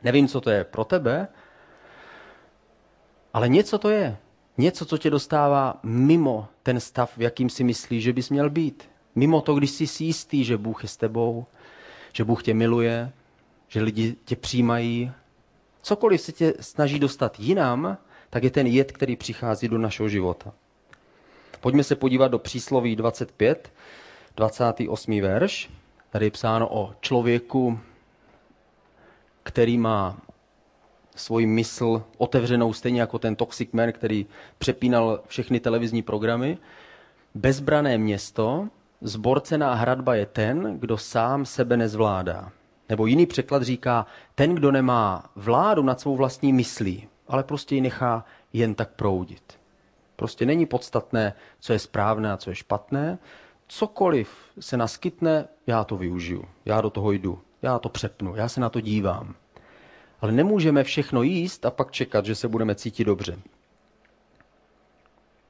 Nevím, 0.03 0.27
co 0.27 0.41
to 0.41 0.49
je 0.49 0.63
pro 0.63 0.83
tebe, 0.83 1.27
ale 3.33 3.49
něco 3.49 3.77
to 3.77 3.89
je. 3.89 4.17
Něco, 4.57 4.85
co 4.85 4.97
tě 4.97 5.09
dostává 5.09 5.79
mimo 5.83 6.47
ten 6.63 6.79
stav, 6.79 7.17
v 7.17 7.21
jakým 7.21 7.49
si 7.49 7.63
myslíš, 7.63 8.03
že 8.03 8.13
bys 8.13 8.29
měl 8.29 8.49
být. 8.49 8.89
Mimo 9.15 9.41
to, 9.41 9.55
když 9.55 9.71
jsi 9.71 9.87
si 9.87 10.03
jistý, 10.03 10.43
že 10.43 10.57
Bůh 10.57 10.83
je 10.83 10.89
s 10.89 10.97
tebou, 10.97 11.45
že 12.13 12.23
Bůh 12.23 12.43
tě 12.43 12.53
miluje, 12.53 13.11
že 13.67 13.81
lidi 13.81 14.15
tě 14.25 14.35
přijímají, 14.35 15.11
cokoliv 15.81 16.21
se 16.21 16.31
tě 16.31 16.53
snaží 16.59 17.00
dostat 17.00 17.39
jinam, 17.39 17.97
tak 18.29 18.43
je 18.43 18.51
ten 18.51 18.67
jed, 18.67 18.91
který 18.91 19.15
přichází 19.15 19.67
do 19.67 19.77
našeho 19.77 20.09
života. 20.09 20.53
Pojďme 21.61 21.83
se 21.83 21.95
podívat 21.95 22.27
do 22.27 22.39
přísloví 22.39 22.95
25, 22.95 23.73
28. 24.35 25.21
verš. 25.21 25.69
Tady 26.09 26.25
je 26.25 26.31
psáno 26.31 26.67
o 26.71 26.93
člověku, 27.01 27.79
který 29.43 29.77
má 29.77 30.17
svoji 31.15 31.45
mysl 31.45 32.03
otevřenou 32.17 32.73
stejně 32.73 33.01
jako 33.01 33.19
ten 33.19 33.35
Toxic 33.35 33.71
Man, 33.71 33.91
který 33.91 34.25
přepínal 34.57 35.19
všechny 35.27 35.59
televizní 35.59 36.01
programy. 36.01 36.57
Bezbrané 37.35 37.97
město, 37.97 38.67
zborcená 39.01 39.73
hradba 39.73 40.15
je 40.15 40.25
ten, 40.25 40.79
kdo 40.79 40.97
sám 40.97 41.45
sebe 41.45 41.77
nezvládá. 41.77 42.51
Nebo 42.91 43.05
jiný 43.05 43.25
překlad 43.25 43.63
říká, 43.63 44.05
ten, 44.36 44.55
kdo 44.55 44.71
nemá 44.71 45.31
vládu 45.36 45.83
nad 45.83 46.00
svou 46.00 46.15
vlastní 46.15 46.53
myslí, 46.53 47.07
ale 47.27 47.43
prostě 47.43 47.75
ji 47.75 47.81
nechá 47.81 48.25
jen 48.53 48.75
tak 48.75 48.89
proudit. 48.89 49.60
Prostě 50.15 50.45
není 50.45 50.65
podstatné, 50.65 51.33
co 51.60 51.74
je 51.74 51.79
správné 51.79 52.31
a 52.31 52.38
co 52.38 52.50
je 52.50 52.55
špatné. 52.55 53.17
Cokoliv 53.67 54.29
se 54.60 54.77
naskytne, 54.77 55.48
já 55.67 55.83
to 55.83 55.98
využiju. 55.98 56.45
Já 56.65 56.81
do 56.81 56.89
toho 56.89 57.12
jdu. 57.12 57.39
Já 57.62 57.79
to 57.79 57.89
přepnu. 57.89 58.36
Já 58.36 58.50
se 58.50 58.60
na 58.60 58.69
to 58.69 58.81
dívám. 58.81 59.36
Ale 60.21 60.31
nemůžeme 60.31 60.83
všechno 60.83 61.24
jíst 61.24 61.65
a 61.65 61.71
pak 61.71 61.91
čekat, 61.91 62.25
že 62.25 62.36
se 62.36 62.48
budeme 62.48 62.75
cítit 62.75 63.03
dobře. 63.03 63.39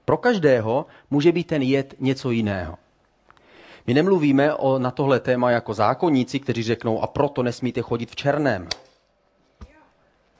Pro 0.05 0.17
každého 0.17 0.85
může 1.09 1.31
být 1.31 1.47
ten 1.47 1.61
jed 1.61 1.95
něco 1.99 2.31
jiného. 2.31 2.77
My 3.87 3.93
nemluvíme 3.93 4.53
o, 4.53 4.79
na 4.79 4.91
tohle 4.91 5.19
téma 5.19 5.51
jako 5.51 5.73
zákonníci, 5.73 6.39
kteří 6.39 6.63
řeknou, 6.63 7.01
a 7.01 7.07
proto 7.07 7.43
nesmíte 7.43 7.81
chodit 7.81 8.11
v 8.11 8.15
černém. 8.15 8.67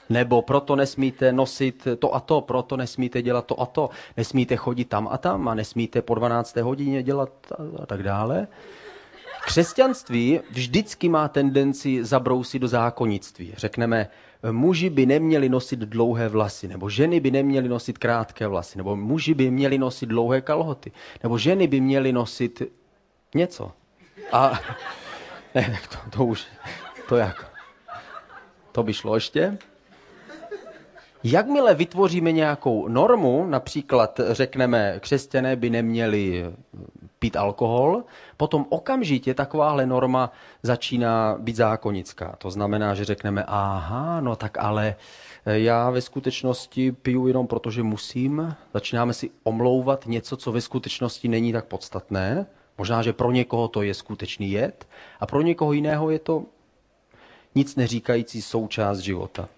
Nebo 0.09 0.41
proto 0.41 0.75
nesmíte 0.75 1.31
nosit 1.33 1.87
to 1.99 2.15
a 2.15 2.19
to, 2.19 2.41
proto 2.41 2.77
nesmíte 2.77 3.21
dělat 3.21 3.45
to 3.45 3.61
a 3.61 3.65
to, 3.65 3.89
nesmíte 4.17 4.55
chodit 4.55 4.85
tam 4.85 5.07
a 5.11 5.17
tam 5.17 5.47
a 5.47 5.55
nesmíte 5.55 6.01
po 6.01 6.15
12. 6.15 6.55
hodině 6.55 7.03
dělat 7.03 7.31
a 7.79 7.85
tak 7.85 8.03
dále. 8.03 8.47
Křesťanství 9.45 10.39
vždycky 10.49 11.09
má 11.09 11.27
tendenci 11.27 12.03
zabrousit 12.03 12.61
do 12.61 12.67
zákonnictví. 12.67 13.53
Řekneme, 13.57 14.07
muži 14.51 14.89
by 14.89 15.05
neměli 15.05 15.49
nosit 15.49 15.79
dlouhé 15.79 16.29
vlasy, 16.29 16.67
nebo 16.67 16.89
ženy 16.89 17.19
by 17.19 17.31
neměly 17.31 17.69
nosit 17.69 17.97
krátké 17.97 18.47
vlasy, 18.47 18.77
nebo 18.77 18.95
muži 18.95 19.33
by 19.33 19.51
měli 19.51 19.77
nosit 19.77 20.05
dlouhé 20.05 20.41
kalhoty, 20.41 20.91
nebo 21.23 21.37
ženy 21.37 21.67
by 21.67 21.81
měly 21.81 22.11
nosit 22.11 22.61
něco. 23.35 23.71
A 24.31 24.59
ne, 25.55 25.79
to, 25.89 26.17
to 26.17 26.25
už, 26.25 26.45
to 27.09 27.17
jak? 27.17 27.51
To 28.71 28.83
by 28.83 28.93
šlo 28.93 29.15
ještě? 29.15 29.57
Jakmile 31.23 31.75
vytvoříme 31.75 32.31
nějakou 32.31 32.87
normu, 32.87 33.45
například 33.45 34.19
řekneme, 34.29 34.99
křesťané 34.99 35.55
by 35.55 35.69
neměli 35.69 36.53
pít 37.19 37.35
alkohol, 37.35 38.03
potom 38.37 38.65
okamžitě 38.69 39.33
takováhle 39.33 39.85
norma 39.85 40.31
začíná 40.63 41.35
být 41.39 41.55
zákonická. 41.55 42.35
To 42.37 42.51
znamená, 42.51 42.95
že 42.95 43.05
řekneme, 43.05 43.43
aha, 43.47 44.21
no 44.21 44.35
tak 44.35 44.57
ale 44.57 44.95
já 45.45 45.89
ve 45.89 46.01
skutečnosti 46.01 46.91
piju 46.91 47.27
jenom 47.27 47.47
proto, 47.47 47.71
že 47.71 47.83
musím. 47.83 48.55
Začínáme 48.73 49.13
si 49.13 49.29
omlouvat 49.43 50.05
něco, 50.05 50.37
co 50.37 50.51
ve 50.51 50.61
skutečnosti 50.61 51.27
není 51.27 51.53
tak 51.53 51.65
podstatné. 51.65 52.45
Možná, 52.77 53.01
že 53.01 53.13
pro 53.13 53.31
někoho 53.31 53.67
to 53.67 53.81
je 53.81 53.93
skutečný 53.93 54.51
jed 54.51 54.87
a 55.19 55.25
pro 55.25 55.41
někoho 55.41 55.73
jiného 55.73 56.09
je 56.09 56.19
to 56.19 56.45
nic 57.55 57.75
neříkající 57.75 58.41
součást 58.41 58.99
života. 58.99 59.49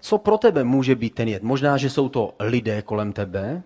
Co 0.00 0.18
pro 0.18 0.38
tebe 0.38 0.64
může 0.64 0.94
být 0.94 1.14
ten 1.14 1.28
jed? 1.28 1.42
Možná, 1.42 1.76
že 1.76 1.90
jsou 1.90 2.08
to 2.08 2.34
lidé 2.40 2.82
kolem 2.82 3.12
tebe, 3.12 3.62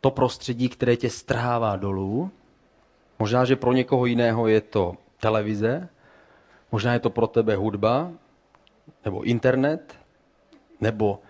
to 0.00 0.10
prostředí, 0.10 0.68
které 0.68 0.96
tě 0.96 1.10
strhává 1.10 1.76
dolů. 1.76 2.30
Možná, 3.18 3.44
že 3.44 3.56
pro 3.56 3.72
někoho 3.72 4.06
jiného 4.06 4.48
je 4.48 4.60
to 4.60 4.96
televize, 5.20 5.88
možná 6.72 6.92
je 6.92 6.98
to 6.98 7.10
pro 7.10 7.26
tebe 7.26 7.56
hudba, 7.56 8.12
nebo 9.04 9.22
internet, 9.22 9.94
nebo 10.80 11.20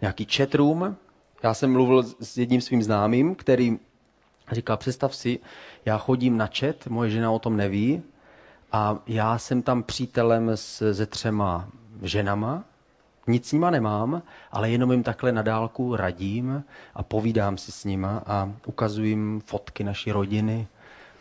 nějaký 0.00 0.24
chatroom. 0.24 0.96
Já 1.42 1.54
jsem 1.54 1.72
mluvil 1.72 2.02
s 2.02 2.38
jedním 2.38 2.60
svým 2.60 2.82
známým, 2.82 3.34
který 3.34 3.78
říkal, 4.52 4.76
představ 4.76 5.16
si, 5.16 5.38
já 5.84 5.98
chodím 5.98 6.36
na 6.36 6.48
chat, 6.58 6.86
moje 6.86 7.10
žena 7.10 7.30
o 7.30 7.38
tom 7.38 7.56
neví, 7.56 8.02
a 8.72 8.98
já 9.06 9.38
jsem 9.38 9.62
tam 9.62 9.82
přítelem 9.82 10.50
se 10.54 11.06
třema 11.06 11.68
ženama, 12.02 12.64
nic 13.26 13.48
s 13.48 13.52
nima 13.52 13.70
nemám, 13.70 14.22
ale 14.52 14.70
jenom 14.70 14.92
jim 14.92 15.02
takhle 15.02 15.32
na 15.32 15.42
dálku 15.42 15.96
radím 15.96 16.64
a 16.94 17.02
povídám 17.02 17.58
si 17.58 17.72
s 17.72 17.84
nima 17.84 18.22
a 18.26 18.52
ukazuji 18.66 19.08
jim 19.08 19.40
fotky 19.46 19.84
naší 19.84 20.12
rodiny 20.12 20.66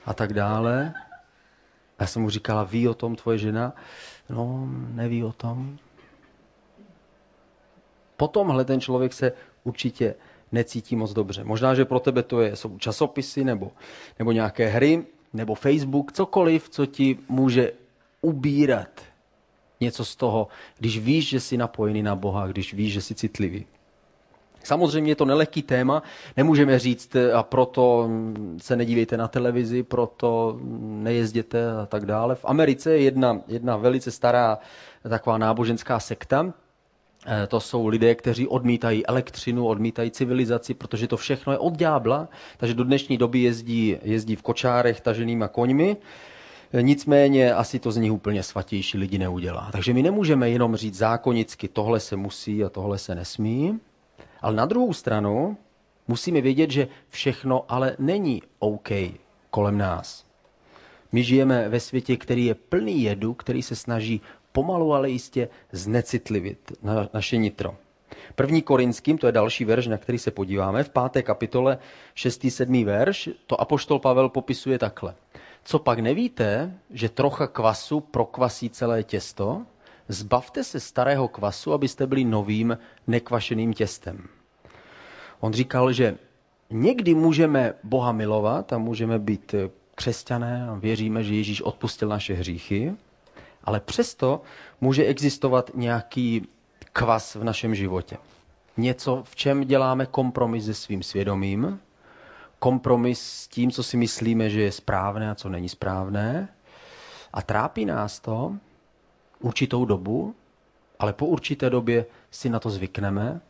a 0.05 0.13
tak 0.13 0.33
dále. 0.33 0.93
Já 1.99 2.07
jsem 2.07 2.21
mu 2.21 2.29
říkala, 2.29 2.63
ví 2.63 2.87
o 2.87 2.93
tom 2.93 3.15
tvoje 3.15 3.37
žena? 3.37 3.73
No, 4.29 4.67
neví 4.71 5.23
o 5.23 5.31
tom. 5.31 5.77
Potomhle 8.17 8.65
ten 8.65 8.81
člověk 8.81 9.13
se 9.13 9.31
určitě 9.63 10.15
necítí 10.51 10.95
moc 10.95 11.13
dobře. 11.13 11.43
Možná, 11.43 11.75
že 11.75 11.85
pro 11.85 11.99
tebe 11.99 12.23
to 12.23 12.41
je, 12.41 12.55
jsou 12.55 12.77
časopisy 12.77 13.43
nebo, 13.43 13.71
nebo 14.19 14.31
nějaké 14.31 14.67
hry, 14.67 15.03
nebo 15.33 15.55
Facebook, 15.55 16.11
cokoliv, 16.11 16.69
co 16.69 16.85
ti 16.85 17.17
může 17.29 17.71
ubírat 18.21 19.01
něco 19.81 20.05
z 20.05 20.15
toho, 20.15 20.47
když 20.77 20.99
víš, 20.99 21.29
že 21.29 21.39
jsi 21.39 21.57
napojený 21.57 22.03
na 22.03 22.15
Boha, 22.15 22.47
když 22.47 22.73
víš, 22.73 22.93
že 22.93 23.01
jsi 23.01 23.15
citlivý. 23.15 23.65
Samozřejmě 24.63 25.11
je 25.11 25.15
to 25.15 25.25
nelehký 25.25 25.61
téma, 25.61 26.03
nemůžeme 26.37 26.79
říct 26.79 27.15
a 27.33 27.43
proto 27.43 28.09
se 28.57 28.75
nedívejte 28.75 29.17
na 29.17 29.27
televizi, 29.27 29.83
proto 29.83 30.59
nejezděte 30.81 31.71
a 31.71 31.85
tak 31.85 32.05
dále. 32.05 32.35
V 32.35 32.45
Americe 32.45 32.91
je 32.91 33.01
jedna, 33.01 33.41
jedna 33.47 33.77
velice 33.77 34.11
stará 34.11 34.57
taková 35.09 35.37
náboženská 35.37 35.99
sekta, 35.99 36.45
eh, 36.49 36.64
to 37.47 37.59
jsou 37.59 37.87
lidé, 37.87 38.15
kteří 38.15 38.47
odmítají 38.47 39.05
elektřinu, 39.07 39.67
odmítají 39.67 40.11
civilizaci, 40.11 40.73
protože 40.73 41.07
to 41.07 41.17
všechno 41.17 41.53
je 41.53 41.59
od 41.59 41.73
ďábla, 41.73 42.27
takže 42.57 42.73
do 42.73 42.83
dnešní 42.83 43.17
doby 43.17 43.39
jezdí, 43.39 43.97
jezdí 44.03 44.35
v 44.35 44.41
kočárech 44.41 45.01
taženýma 45.01 45.47
koňmi 45.47 45.97
Nicméně 46.81 47.53
asi 47.53 47.79
to 47.79 47.91
z 47.91 47.97
nich 47.97 48.11
úplně 48.11 48.43
svatější 48.43 48.97
lidi 48.97 49.17
neudělá. 49.17 49.69
Takže 49.71 49.93
my 49.93 50.03
nemůžeme 50.03 50.49
jenom 50.49 50.75
říct 50.75 50.97
zákonicky, 50.97 51.67
tohle 51.67 51.99
se 51.99 52.15
musí 52.15 52.63
a 52.63 52.69
tohle 52.69 52.97
se 52.97 53.15
nesmí. 53.15 53.79
Ale 54.41 54.55
na 54.55 54.65
druhou 54.65 54.93
stranu 54.93 55.57
musíme 56.07 56.41
vědět, 56.41 56.71
že 56.71 56.87
všechno 57.09 57.65
ale 57.67 57.95
není 57.99 58.41
OK 58.59 58.89
kolem 59.49 59.77
nás. 59.77 60.25
My 61.11 61.23
žijeme 61.23 61.69
ve 61.69 61.79
světě, 61.79 62.17
který 62.17 62.45
je 62.45 62.55
plný 62.55 63.03
jedu, 63.03 63.33
který 63.33 63.61
se 63.61 63.75
snaží 63.75 64.21
pomalu, 64.55 64.93
ale 64.93 65.09
jistě 65.09 65.49
znecitlivit 65.71 66.71
na 66.83 67.09
naše 67.13 67.37
nitro. 67.37 67.75
První 68.35 68.61
Korinským, 68.61 69.17
to 69.17 69.27
je 69.27 69.31
další 69.31 69.65
verš, 69.65 69.87
na 69.87 69.97
který 69.97 70.17
se 70.19 70.31
podíváme, 70.31 70.83
v 70.83 70.89
páté 70.89 71.23
kapitole 71.23 71.77
6. 72.15 72.45
7. 72.49 72.85
verš, 72.85 73.29
to 73.47 73.61
apoštol 73.61 73.99
Pavel 73.99 74.29
popisuje 74.29 74.79
takhle. 74.79 75.15
Co 75.63 75.79
pak 75.79 75.99
nevíte, 75.99 76.71
že 76.89 77.09
trocha 77.09 77.47
kvasu 77.47 77.99
prokvasí 77.99 78.69
celé 78.69 79.03
těsto? 79.03 79.65
Zbavte 80.07 80.63
se 80.63 80.79
starého 80.79 81.27
kvasu, 81.27 81.73
abyste 81.73 82.07
byli 82.07 82.23
novým 82.23 82.77
nekvašeným 83.07 83.73
těstem. 83.73 84.27
On 85.39 85.53
říkal, 85.53 85.93
že 85.93 86.17
někdy 86.69 87.13
můžeme 87.13 87.73
Boha 87.83 88.11
milovat 88.11 88.73
a 88.73 88.77
můžeme 88.77 89.19
být 89.19 89.55
křesťané 89.95 90.67
a 90.69 90.75
věříme, 90.75 91.23
že 91.23 91.35
Ježíš 91.35 91.61
odpustil 91.61 92.09
naše 92.09 92.33
hříchy, 92.33 92.93
ale 93.65 93.79
přesto 93.79 94.41
může 94.81 95.05
existovat 95.05 95.71
nějaký 95.75 96.47
kvas 96.93 97.35
v 97.35 97.43
našem 97.43 97.75
životě. 97.75 98.17
Něco, 98.77 99.23
v 99.25 99.35
čem 99.35 99.61
děláme 99.61 100.05
kompromis 100.05 100.65
se 100.65 100.73
svým 100.73 101.03
svědomím, 101.03 101.79
kompromis 102.59 103.21
s 103.21 103.47
tím, 103.47 103.71
co 103.71 103.83
si 103.83 103.97
myslíme, 103.97 104.49
že 104.49 104.61
je 104.61 104.71
správné 104.71 105.31
a 105.31 105.35
co 105.35 105.49
není 105.49 105.69
správné. 105.69 106.49
A 107.33 107.41
trápí 107.41 107.85
nás 107.85 108.19
to 108.19 108.55
určitou 109.39 109.85
dobu, 109.85 110.35
ale 110.99 111.13
po 111.13 111.25
určité 111.25 111.69
době 111.69 112.05
si 112.31 112.49
na 112.49 112.59
to 112.59 112.69
zvykneme, 112.69 113.41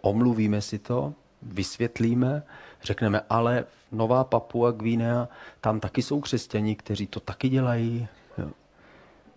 omluvíme 0.00 0.60
si 0.60 0.78
to, 0.78 1.14
vysvětlíme, 1.42 2.42
řekneme, 2.82 3.20
ale 3.30 3.64
Nová 3.92 4.24
Papua 4.24 4.70
Guinea, 4.70 5.28
tam 5.60 5.80
taky 5.80 6.02
jsou 6.02 6.20
křesťani, 6.20 6.76
kteří 6.76 7.06
to 7.06 7.20
taky 7.20 7.48
dělají. 7.48 8.08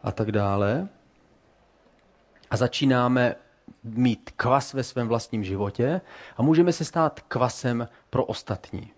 A 0.04 0.12
tak 0.12 0.32
dále. 0.32 0.88
A 2.52 2.58
začínáme 2.58 3.36
mít 3.84 4.30
kvas 4.36 4.74
ve 4.74 4.84
svém 4.84 5.08
vlastním 5.08 5.44
životě 5.44 6.02
a 6.38 6.42
můžeme 6.42 6.74
se 6.74 6.86
stát 6.86 7.20
kvasem 7.20 7.88
pro 8.10 8.26
ostatní. 8.26 8.92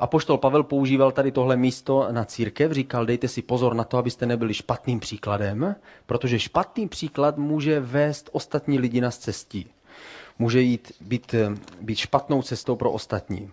Apoštol 0.00 0.38
Pavel 0.38 0.62
používal 0.62 1.12
tady 1.12 1.32
tohle 1.32 1.56
místo 1.56 2.06
na 2.10 2.24
církev, 2.24 2.72
říkal, 2.72 3.06
dejte 3.06 3.28
si 3.28 3.42
pozor 3.42 3.74
na 3.74 3.84
to, 3.84 3.98
abyste 3.98 4.26
nebyli 4.26 4.54
špatným 4.54 5.00
příkladem, 5.00 5.76
protože 6.06 6.38
špatný 6.38 6.88
příklad 6.88 7.38
může 7.38 7.80
vést 7.80 8.30
ostatní 8.32 8.78
lidi 8.78 9.00
na 9.00 9.10
cestí. 9.10 9.70
Může 10.38 10.60
jít, 10.60 10.92
být, 11.00 11.34
být 11.80 11.98
špatnou 11.98 12.42
cestou 12.42 12.76
pro 12.76 12.90
ostatní. 12.90 13.50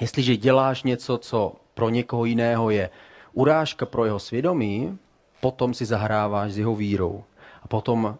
Jestliže 0.00 0.36
děláš 0.36 0.82
něco, 0.82 1.18
co 1.18 1.54
pro 1.74 1.88
někoho 1.88 2.24
jiného 2.24 2.70
je 2.70 2.90
urážka 3.32 3.86
pro 3.86 4.04
jeho 4.04 4.18
svědomí, 4.18 4.98
potom 5.42 5.74
si 5.74 5.82
zahráváš 5.84 6.52
s 6.52 6.58
jeho 6.58 6.74
vírou. 6.74 7.24
A 7.62 7.68
potom, 7.68 8.16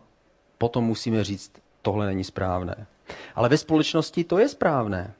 potom 0.58 0.84
musíme 0.84 1.24
říct, 1.24 1.52
tohle 1.82 2.06
není 2.06 2.24
správné. 2.24 2.86
Ale 3.34 3.48
ve 3.48 3.58
společnosti 3.58 4.24
to 4.24 4.38
je 4.38 4.48
správné. 4.48 5.14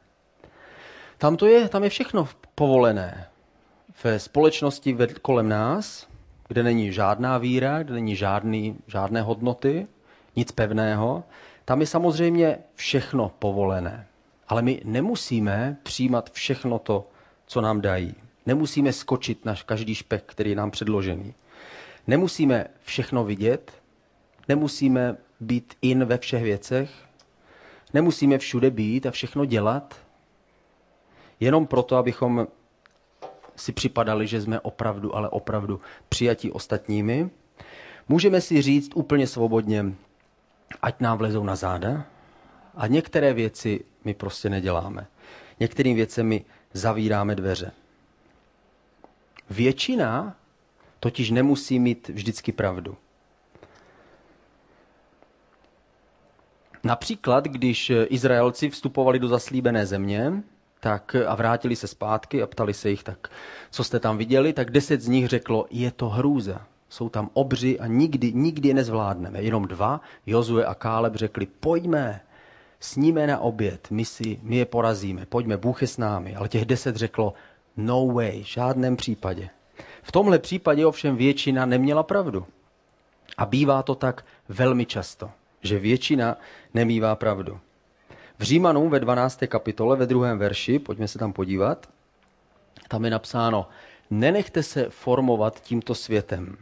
Tam, 1.19 1.37
to 1.37 1.47
je, 1.47 1.69
tam 1.69 1.85
je 1.85 1.91
všechno 1.91 2.29
povolené. 2.55 3.27
Ve 4.05 4.19
společnosti 4.19 4.97
kolem 5.23 5.49
nás, 5.49 6.09
kde 6.49 6.63
není 6.63 6.93
žádná 6.93 7.39
víra, 7.39 7.83
kde 7.83 7.95
není 7.95 8.17
žádný, 8.17 8.77
žádné 8.87 9.23
hodnoty, 9.23 9.87
nic 10.37 10.53
pevného, 10.53 11.25
tam 11.65 11.81
je 11.81 11.87
samozřejmě 11.87 12.59
všechno 12.75 13.31
povolené. 13.39 14.07
Ale 14.49 14.63
my 14.63 14.83
nemusíme 14.85 15.77
přijímat 15.83 16.31
všechno 16.33 16.79
to, 16.79 17.07
co 17.47 17.61
nám 17.61 17.81
dají. 17.81 18.15
Nemusíme 18.47 18.93
skočit 18.93 19.45
na 19.45 19.55
každý 19.67 19.95
špek, 19.95 20.25
který 20.27 20.51
je 20.51 20.57
nám 20.57 20.71
předložený. 20.71 21.35
Nemusíme 22.07 22.67
všechno 22.83 23.25
vidět, 23.25 23.83
nemusíme 24.49 25.17
být 25.41 25.75
in 25.83 26.05
ve 26.05 26.19
všech 26.19 26.43
věcech, 26.43 26.91
nemusíme 27.95 28.39
všude 28.39 28.71
být 28.71 29.07
a 29.07 29.11
všechno 29.11 29.45
dělat, 29.45 29.97
jenom 31.41 31.67
proto, 31.67 31.97
abychom 31.97 32.47
si 33.57 33.73
připadali, 33.73 34.27
že 34.27 34.41
jsme 34.41 34.61
opravdu, 34.61 35.17
ale 35.17 35.29
opravdu 35.29 35.81
přijatí 36.09 36.51
ostatními. 36.51 37.31
Můžeme 38.09 38.41
si 38.41 38.63
říct 38.63 38.93
úplně 38.95 39.27
svobodně, 39.27 39.95
ať 40.83 41.01
nám 41.01 41.19
vlezou 41.19 41.45
na 41.45 41.57
záda 41.57 42.05
a 42.75 42.87
některé 42.87 43.33
věci 43.33 43.85
my 44.05 44.15
prostě 44.15 44.51
neděláme. 44.51 45.07
Některým 45.61 45.97
věcem 45.97 46.27
my 46.27 46.45
zavíráme 46.73 47.35
dveře. 47.35 47.73
Většina 49.51 50.37
totiž 51.03 51.31
nemusí 51.31 51.79
mít 51.79 52.09
vždycky 52.09 52.53
pravdu. 52.53 52.97
Například, 56.85 57.45
když 57.45 57.93
Izraelci 58.09 58.71
vstupovali 58.71 59.19
do 59.19 59.29
zaslíbené 59.29 59.87
země 59.87 60.43
tak, 60.81 61.17
a 61.27 61.35
vrátili 61.35 61.77
se 61.77 61.87
zpátky 61.87 62.43
a 62.43 62.47
ptali 62.47 62.75
se 62.75 62.91
jich, 62.91 63.03
tak 63.03 63.29
co 63.71 63.85
jste 63.85 64.01
tam 64.01 64.19
viděli, 64.19 64.53
tak 64.53 64.71
deset 64.71 65.01
z 65.01 65.09
nich 65.09 65.27
řeklo, 65.27 65.67
je 65.71 65.91
to 65.91 66.09
hrůza. 66.09 66.67
Jsou 66.89 67.09
tam 67.09 67.31
obři 67.33 67.81
a 67.81 67.87
nikdy, 67.87 68.33
nikdy 68.33 68.69
je 68.69 68.75
nezvládneme. 68.75 69.43
Jenom 69.43 69.67
dva, 69.67 70.01
Jozue 70.27 70.67
a 70.67 70.75
Káleb 70.75 71.15
řekli, 71.15 71.47
pojďme, 71.47 72.21
sníme 72.81 73.27
na 73.27 73.39
oběd, 73.39 73.89
my, 73.91 74.05
si, 74.05 74.39
my 74.43 74.57
je 74.57 74.67
porazíme, 74.67 75.27
pojďme, 75.27 75.57
Bůh 75.57 75.83
je 75.83 75.89
s 75.89 75.99
námi. 75.99 76.35
Ale 76.35 76.49
těch 76.49 76.65
deset 76.65 76.97
řeklo, 76.97 77.35
no 77.77 78.07
way, 78.07 78.43
v 78.43 78.47
žádném 78.47 78.97
případě. 78.97 79.51
V 80.03 80.13
tomhle 80.13 80.39
případě 80.39 80.87
ovšem 80.87 81.17
většina 81.17 81.67
neměla 81.67 82.03
pravdu. 82.03 82.47
A 83.39 83.47
bývá 83.47 83.83
to 83.83 83.95
tak 83.95 84.25
velmi 84.49 84.87
často, 84.87 85.31
že 85.63 85.79
většina 85.79 86.37
nemývá 86.75 87.17
pravdu. 87.17 87.61
V 88.39 88.43
Římanům 88.43 88.91
ve 88.91 89.01
12. 89.01 89.41
kapitole, 89.49 89.97
ve 89.97 90.07
druhém 90.07 90.39
verši, 90.39 90.79
pojďme 90.79 91.09
se 91.09 91.19
tam 91.19 91.33
podívat, 91.33 91.89
tam 92.89 93.05
je 93.05 93.11
napsáno, 93.11 93.69
nenechte 94.11 94.63
se 94.63 94.87
formovat 94.91 95.61
tímto 95.61 95.95
světem. 95.95 96.57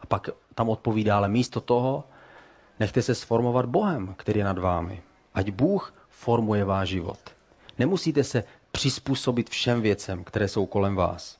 A 0.00 0.06
pak 0.06 0.28
tam 0.54 0.68
odpovídá, 0.68 1.16
ale 1.16 1.28
místo 1.28 1.60
toho 1.60 2.04
nechte 2.80 3.02
se 3.02 3.14
sformovat 3.14 3.66
Bohem, 3.66 4.14
který 4.16 4.38
je 4.38 4.44
nad 4.44 4.58
vámi. 4.58 5.02
Ať 5.34 5.50
Bůh 5.50 5.94
formuje 6.08 6.64
váš 6.64 6.88
život. 6.88 7.18
Nemusíte 7.78 8.24
se 8.24 8.44
přizpůsobit 8.72 9.50
všem 9.50 9.82
věcem, 9.82 10.24
které 10.24 10.48
jsou 10.48 10.66
kolem 10.66 10.96
vás. 10.96 11.38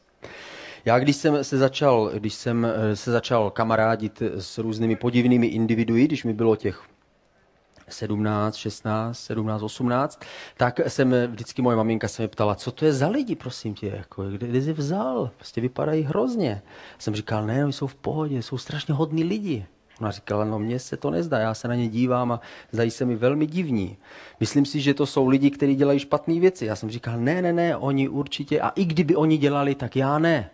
Já 0.86 0.98
když 0.98 1.16
jsem 1.16 1.44
se 1.44 1.58
začal, 1.58 2.10
když 2.14 2.34
jsem 2.34 2.64
eh, 2.64 2.96
se 2.96 3.10
začal 3.10 3.50
kamarádit 3.50 4.22
s 4.22 4.58
různými 4.58 4.96
podivnými 4.96 5.46
individuy, 5.46 6.04
když 6.04 6.24
mi 6.24 6.32
bylo 6.32 6.56
těch 6.56 6.82
17, 7.88 8.56
16, 8.56 9.18
17, 9.18 9.62
18, 9.62 10.20
tak 10.56 10.80
jsem 10.88 11.14
vždycky 11.26 11.62
moje 11.62 11.76
maminka 11.76 12.08
se 12.08 12.22
mi 12.22 12.28
ptala, 12.28 12.54
co 12.54 12.72
to 12.72 12.84
je 12.84 12.92
za 12.92 13.08
lidi, 13.08 13.34
prosím 13.34 13.74
tě, 13.74 13.86
jako, 13.96 14.30
kde, 14.30 14.46
kde 14.46 14.62
jsi 14.62 14.72
vzal? 14.72 15.30
Prostě 15.36 15.60
vypadají 15.60 16.02
hrozně. 16.02 16.62
Jsem 16.98 17.14
říkal, 17.14 17.46
ne, 17.46 17.64
oni 17.64 17.72
jsou 17.72 17.86
v 17.86 17.94
pohodě, 17.94 18.42
jsou 18.42 18.58
strašně 18.58 18.94
hodní 18.94 19.24
lidi. 19.24 19.66
Ona 20.00 20.10
říkala, 20.10 20.44
no 20.44 20.58
mně 20.58 20.78
se 20.78 20.96
to 20.96 21.10
nezdá, 21.10 21.38
já 21.38 21.54
se 21.54 21.68
na 21.68 21.74
ně 21.74 21.88
dívám 21.88 22.32
a 22.32 22.40
zdají 22.70 22.90
se 22.90 23.04
mi 23.04 23.16
velmi 23.16 23.46
divní. 23.46 23.96
Myslím 24.40 24.66
si, 24.66 24.80
že 24.80 24.94
to 24.94 25.06
jsou 25.06 25.28
lidi, 25.28 25.50
kteří 25.50 25.74
dělají 25.74 25.98
špatné 25.98 26.40
věci. 26.40 26.66
Já 26.66 26.76
jsem 26.76 26.90
říkal, 26.90 27.18
ne, 27.18 27.42
ne, 27.42 27.52
ne, 27.52 27.76
oni 27.76 28.08
určitě, 28.08 28.60
a 28.60 28.68
i 28.68 28.84
kdyby 28.84 29.16
oni 29.16 29.36
dělali, 29.36 29.74
tak 29.74 29.96
já 29.96 30.18
ne. 30.18 30.50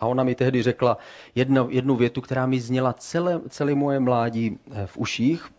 A 0.00 0.06
ona 0.06 0.24
mi 0.24 0.34
tehdy 0.34 0.62
řekla 0.62 0.98
jedno, 1.34 1.68
jednu 1.70 1.96
větu, 1.96 2.20
která 2.20 2.46
mi 2.46 2.60
zněla 2.60 2.92
celé, 2.92 3.40
celé 3.48 3.74
moje 3.74 4.00
mládí 4.00 4.58
eh, 4.70 4.86
v 4.86 4.96
uších, 4.96 5.50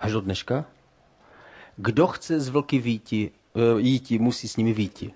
až 0.00 0.12
do 0.12 0.20
dneška. 0.20 0.64
Kdo 1.76 2.06
chce 2.06 2.40
z 2.40 2.48
vlky 2.48 2.78
víti, 2.78 3.30
eh, 3.56 3.80
jíti, 3.80 4.18
musí 4.18 4.48
s 4.48 4.56
nimi 4.56 4.72
víti. 4.72 5.12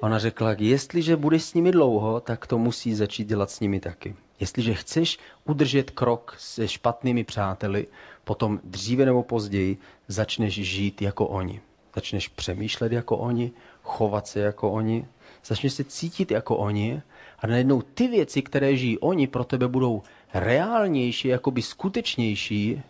Ona 0.00 0.18
řekla, 0.18 0.54
jestliže 0.58 1.16
budeš 1.16 1.42
s 1.42 1.54
nimi 1.54 1.72
dlouho, 1.72 2.20
tak 2.20 2.46
to 2.46 2.58
musí 2.58 2.94
začít 2.94 3.28
dělat 3.28 3.50
s 3.50 3.60
nimi 3.60 3.80
taky. 3.80 4.16
Jestliže 4.40 4.74
chceš 4.74 5.18
udržet 5.44 5.90
krok 5.90 6.36
se 6.38 6.68
špatnými 6.68 7.24
přáteli, 7.24 7.86
potom 8.24 8.60
dříve 8.64 9.04
nebo 9.04 9.22
později 9.22 9.78
začneš 10.08 10.54
žít 10.54 11.02
jako 11.02 11.26
oni. 11.26 11.60
Začneš 11.94 12.28
přemýšlet 12.28 12.92
jako 12.92 13.16
oni, 13.16 13.52
chovat 13.82 14.26
se 14.26 14.40
jako 14.40 14.72
oni, 14.72 15.06
začneš 15.44 15.72
se 15.72 15.84
cítit 15.84 16.30
jako 16.30 16.56
oni 16.56 17.02
a 17.38 17.46
najednou 17.46 17.82
ty 17.82 18.08
věci, 18.08 18.42
které 18.42 18.76
žijí 18.76 18.98
oni, 18.98 19.26
pro 19.26 19.44
tebe 19.44 19.68
budou 19.68 20.02
reálnější, 20.34 21.28
jakoby 21.28 21.62
skutečnější, 21.62 22.82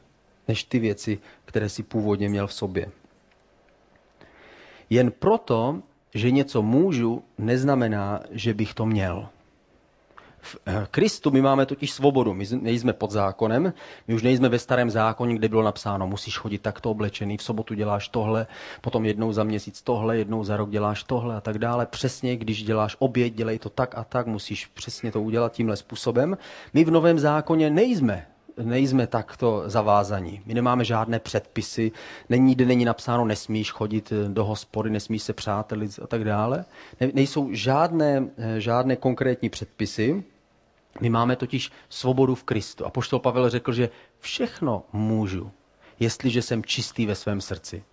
než 0.48 0.64
ty 0.64 0.78
věci, 0.78 1.18
které 1.44 1.68
si 1.68 1.82
původně 1.82 2.28
měl 2.28 2.46
v 2.46 2.54
sobě. 2.54 2.90
Jen 4.90 5.10
proto, 5.10 5.82
že 6.14 6.30
něco 6.30 6.62
můžu, 6.62 7.22
neznamená, 7.38 8.20
že 8.30 8.54
bych 8.54 8.74
to 8.74 8.86
měl. 8.86 9.28
V 10.44 10.56
eh, 10.66 10.86
Kristu 10.90 11.30
my 11.30 11.42
máme 11.42 11.66
totiž 11.66 11.92
svobodu. 11.92 12.34
My 12.34 12.44
nejsme 12.60 12.92
pod 12.92 13.10
zákonem, 13.10 13.72
my 14.08 14.14
už 14.14 14.22
nejsme 14.22 14.48
ve 14.48 14.58
starém 14.58 14.90
zákoně, 14.90 15.34
kde 15.34 15.48
bylo 15.48 15.62
napsáno, 15.62 16.06
musíš 16.06 16.38
chodit 16.38 16.58
takto 16.58 16.90
oblečený, 16.90 17.36
v 17.36 17.42
sobotu 17.42 17.74
děláš 17.74 18.08
tohle, 18.08 18.46
potom 18.80 19.04
jednou 19.04 19.32
za 19.32 19.44
měsíc 19.44 19.82
tohle, 19.82 20.18
jednou 20.18 20.44
za 20.44 20.56
rok 20.56 20.70
děláš 20.70 21.04
tohle 21.04 21.36
a 21.36 21.40
tak 21.40 21.58
dále. 21.58 21.86
Přesně, 21.86 22.36
když 22.36 22.62
děláš 22.62 22.96
oběd, 22.98 23.34
dělej 23.34 23.58
to 23.58 23.70
tak 23.70 23.98
a 23.98 24.04
tak, 24.04 24.26
musíš 24.26 24.66
přesně 24.66 25.12
to 25.12 25.22
udělat 25.22 25.52
tímhle 25.52 25.76
způsobem. 25.76 26.36
My 26.74 26.84
v 26.84 26.90
novém 26.90 27.18
zákoně 27.18 27.70
nejsme 27.70 28.26
nejsme 28.62 29.06
takto 29.06 29.62
zavázaní. 29.66 30.42
My 30.46 30.54
nemáme 30.54 30.84
žádné 30.84 31.18
předpisy, 31.18 31.92
není, 32.28 32.54
kde 32.54 32.64
není 32.64 32.84
napsáno, 32.84 33.24
nesmíš 33.24 33.72
chodit 33.72 34.12
do 34.28 34.44
hospody, 34.44 34.90
nesmíš 34.90 35.22
se 35.22 35.32
přátelit 35.32 35.98
a 36.02 36.06
tak 36.06 36.24
dále. 36.24 36.64
Ne, 37.00 37.10
nejsou 37.14 37.48
žádné, 37.52 38.28
žádné 38.58 38.96
konkrétní 38.96 39.50
předpisy. 39.50 40.24
My 41.00 41.10
máme 41.10 41.36
totiž 41.36 41.70
svobodu 41.88 42.34
v 42.34 42.44
Kristu. 42.44 42.86
A 42.86 42.90
poštol 42.90 43.18
Pavel 43.18 43.50
řekl, 43.50 43.72
že 43.72 43.88
všechno 44.20 44.82
můžu, 44.92 45.50
jestliže 46.00 46.42
jsem 46.42 46.64
čistý 46.64 47.06
ve 47.06 47.14
svém 47.14 47.40
srdci. 47.40 47.84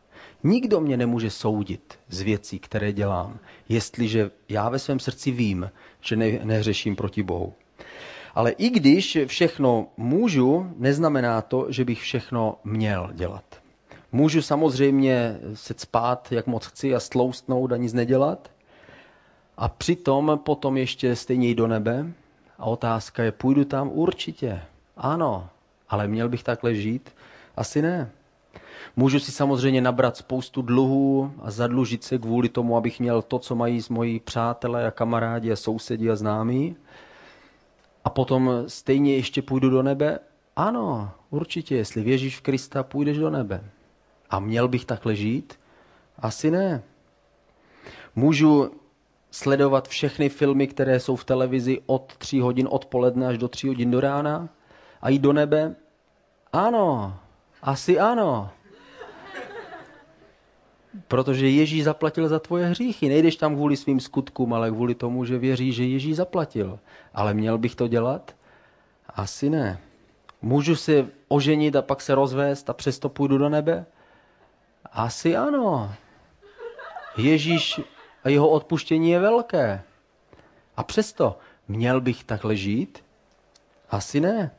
Nikdo 0.43 0.81
mě 0.81 0.97
nemůže 0.97 1.29
soudit 1.29 1.99
z 2.09 2.21
věcí, 2.21 2.59
které 2.59 2.93
dělám, 2.93 3.39
jestliže 3.69 4.31
já 4.49 4.69
ve 4.69 4.79
svém 4.79 4.99
srdci 4.99 5.31
vím, 5.31 5.71
že 6.01 6.15
ne, 6.15 6.39
nehřeším 6.43 6.95
proti 6.95 7.23
Bohu. 7.23 7.53
Ale 8.35 8.51
i 8.51 8.69
když 8.69 9.17
všechno 9.25 9.87
můžu, 9.97 10.73
neznamená 10.77 11.41
to, 11.41 11.65
že 11.69 11.85
bych 11.85 12.01
všechno 12.01 12.57
měl 12.63 13.09
dělat. 13.13 13.61
Můžu 14.11 14.41
samozřejmě 14.41 15.39
se 15.53 15.73
spát, 15.77 16.31
jak 16.31 16.47
moc 16.47 16.65
chci 16.65 16.95
a 16.95 16.99
stloustnout 16.99 17.71
a 17.71 17.77
nic 17.77 17.93
nedělat. 17.93 18.51
A 19.57 19.67
přitom 19.69 20.39
potom 20.43 20.77
ještě 20.77 21.15
stejně 21.15 21.55
do 21.55 21.67
nebe. 21.67 22.13
A 22.61 22.65
otázka 22.65 23.23
je, 23.23 23.31
půjdu 23.31 23.65
tam? 23.65 23.89
Určitě. 23.93 24.61
Ano, 24.97 25.49
ale 25.89 26.07
měl 26.07 26.29
bych 26.29 26.43
takhle 26.43 26.75
žít? 26.75 27.15
Asi 27.57 27.81
ne. 27.81 28.11
Můžu 28.95 29.19
si 29.19 29.31
samozřejmě 29.31 29.81
nabrat 29.81 30.17
spoustu 30.17 30.61
dluhů 30.61 31.33
a 31.41 31.51
zadlužit 31.51 32.03
se 32.03 32.17
kvůli 32.17 32.49
tomu, 32.49 32.77
abych 32.77 32.99
měl 32.99 33.21
to, 33.21 33.39
co 33.39 33.55
mají 33.55 33.81
z 33.81 33.89
moji 33.89 34.19
přátelé 34.19 34.87
a 34.87 34.91
kamarádi 34.91 35.51
a 35.51 35.55
sousedí 35.55 36.09
a 36.09 36.15
známí 36.15 36.75
a 38.05 38.09
potom 38.09 38.63
stejně 38.67 39.15
ještě 39.15 39.41
půjdu 39.41 39.69
do 39.69 39.83
nebe? 39.83 40.19
Ano, 40.55 41.11
určitě, 41.29 41.75
jestli 41.75 42.01
věříš 42.01 42.37
v 42.37 42.41
Krista, 42.41 42.83
půjdeš 42.83 43.17
do 43.17 43.29
nebe. 43.29 43.63
A 44.29 44.39
měl 44.39 44.67
bych 44.67 44.85
takhle 44.85 45.15
žít? 45.15 45.59
Asi 46.19 46.51
ne. 46.51 46.83
Můžu 48.15 48.71
sledovat 49.31 49.87
všechny 49.87 50.29
filmy, 50.29 50.67
které 50.67 50.99
jsou 50.99 51.15
v 51.15 51.25
televizi 51.25 51.81
od 51.85 52.17
3 52.17 52.39
hodin 52.39 52.67
odpoledne 52.71 53.27
až 53.27 53.37
do 53.37 53.47
3 53.47 53.67
hodin 53.67 53.91
do 53.91 53.99
rána 53.99 54.49
a 55.01 55.09
jít 55.09 55.21
do 55.21 55.33
nebe? 55.33 55.75
Ano, 56.53 57.17
asi 57.61 57.99
ano. 57.99 58.49
Protože 61.07 61.49
Ježíš 61.49 61.83
zaplatil 61.83 62.27
za 62.27 62.39
tvoje 62.39 62.65
hříchy. 62.65 63.09
Nejdeš 63.09 63.35
tam 63.35 63.55
kvůli 63.55 63.77
svým 63.77 63.99
skutkům, 63.99 64.53
ale 64.53 64.71
kvůli 64.71 64.95
tomu, 64.95 65.25
že 65.25 65.37
věří, 65.37 65.73
že 65.73 65.83
Ježíš 65.83 66.15
zaplatil. 66.15 66.79
Ale 67.13 67.33
měl 67.33 67.57
bych 67.57 67.75
to 67.75 67.87
dělat? 67.87 68.35
Asi 69.09 69.49
ne. 69.49 69.79
Můžu 70.41 70.75
se 70.75 71.07
oženit 71.27 71.75
a 71.75 71.81
pak 71.81 72.01
se 72.01 72.15
rozvést 72.15 72.69
a 72.69 72.73
přesto 72.73 73.09
půjdu 73.09 73.37
do 73.37 73.49
nebe? 73.49 73.85
Asi 74.91 75.35
ano. 75.35 75.93
Ježíš 77.17 77.81
a 78.23 78.29
jeho 78.29 78.49
odpuštění 78.49 79.09
je 79.09 79.19
velké. 79.19 79.83
A 80.77 80.83
přesto 80.83 81.39
měl 81.67 82.01
bych 82.01 82.23
takhle 82.23 82.55
žít? 82.55 83.03
Asi 83.89 84.19
ne. 84.19 84.51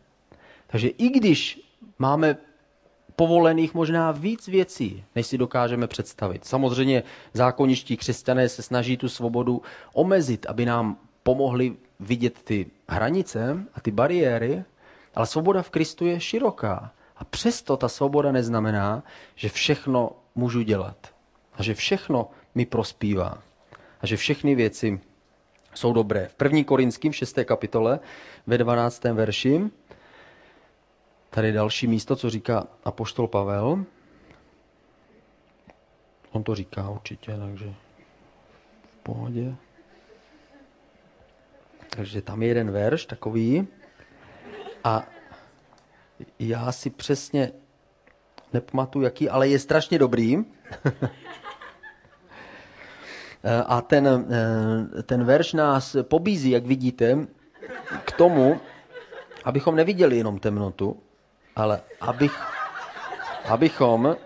Takže 0.67 0.89
i 0.89 1.09
když 1.09 1.61
máme 1.99 2.37
povolených 3.17 3.75
možná 3.75 4.11
víc 4.11 4.49
věcí, 4.49 5.05
než 5.15 5.27
si 5.27 5.39
dokážeme 5.39 5.87
představit. 5.87 6.45
Samozřejmě 6.45 7.03
zákoničtí 7.33 7.97
křesťané 7.97 8.49
se 8.49 8.63
snaží 8.63 8.97
tu 8.97 9.09
svobodu 9.09 9.63
omezit, 9.95 10.47
aby 10.47 10.67
nám 10.67 10.97
pomohli 11.23 11.77
vidět 12.01 12.43
ty 12.43 12.67
hranice 12.89 13.59
a 13.75 13.81
ty 13.81 13.91
bariéry, 13.91 14.65
ale 15.15 15.27
svoboda 15.27 15.63
v 15.63 15.71
Kristu 15.71 16.07
je 16.07 16.21
široká. 16.21 16.93
A 17.17 17.25
přesto 17.25 17.77
ta 17.77 17.89
svoboda 17.89 18.33
neznamená, 18.33 19.03
že 19.35 19.49
všechno 19.49 20.11
můžu 20.35 20.63
dělat. 20.63 20.97
A 21.55 21.63
že 21.63 21.75
všechno 21.75 22.31
mi 22.55 22.67
prospívá. 22.67 23.39
A 24.03 24.07
že 24.07 24.17
všechny 24.17 24.55
věci 24.55 25.01
jsou 25.75 25.93
dobré. 25.93 26.29
V 26.39 26.45
1. 26.45 26.65
Korinským 26.65 27.13
6. 27.13 27.39
kapitole 27.45 28.01
ve 28.47 28.59
12. 28.59 29.05
verši 29.05 29.61
Tady 31.35 31.53
další 31.53 31.87
místo, 31.87 32.17
co 32.17 32.31
říká 32.31 32.67
apoštol 32.85 33.29
Pavel. 33.29 33.85
On 36.33 36.43
to 36.43 36.55
říká 36.55 36.91
určitě, 36.91 37.37
takže 37.37 37.75
v 38.91 38.97
pohodě. 38.97 39.55
Takže 41.97 42.23
tam 42.23 42.43
je 42.43 42.49
jeden 42.49 42.71
verš 42.71 43.07
takový. 43.07 43.69
A 44.85 45.07
já 46.39 46.73
si 46.73 46.91
přesně 46.91 47.53
nepamatuju, 48.53 49.05
jaký, 49.05 49.29
ale 49.29 49.49
je 49.49 49.59
strašně 49.59 49.99
dobrý. 49.99 50.37
A 53.67 53.81
ten, 53.81 54.27
ten 55.03 55.25
verš 55.25 55.53
nás 55.53 55.97
pobízí, 56.03 56.51
jak 56.51 56.67
vidíte, 56.67 57.27
k 58.05 58.13
tomu, 58.13 58.61
abychom 59.45 59.77
neviděli 59.77 60.17
jenom 60.17 60.39
temnotu, 60.39 61.03
ale 61.57 61.81
abych, 62.01 62.43
abychom 63.49 64.17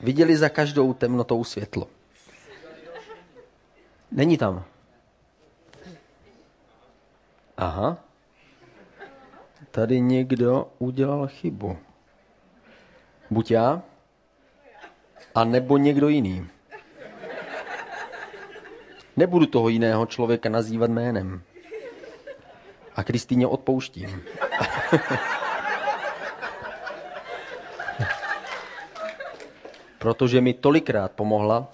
viděli 0.00 0.36
za 0.36 0.48
každou 0.48 0.94
temnotou 0.94 1.44
světlo. 1.44 1.88
Není 4.10 4.38
tam. 4.38 4.64
Aha. 7.56 7.96
Tady 9.70 10.00
někdo 10.00 10.72
udělal 10.78 11.26
chybu. 11.26 11.78
Buď 13.30 13.50
já, 13.50 13.82
a 15.34 15.44
nebo 15.44 15.78
někdo 15.78 16.08
jiný. 16.08 16.48
Nebudu 19.16 19.46
toho 19.46 19.68
jiného 19.68 20.06
člověka 20.06 20.48
nazývat 20.48 20.90
jménem. 20.90 21.42
A 22.96 23.04
Kristýně 23.04 23.46
odpouštím. 23.46 24.22
protože 30.02 30.40
mi 30.40 30.54
tolikrát 30.54 31.12
pomohla 31.12 31.72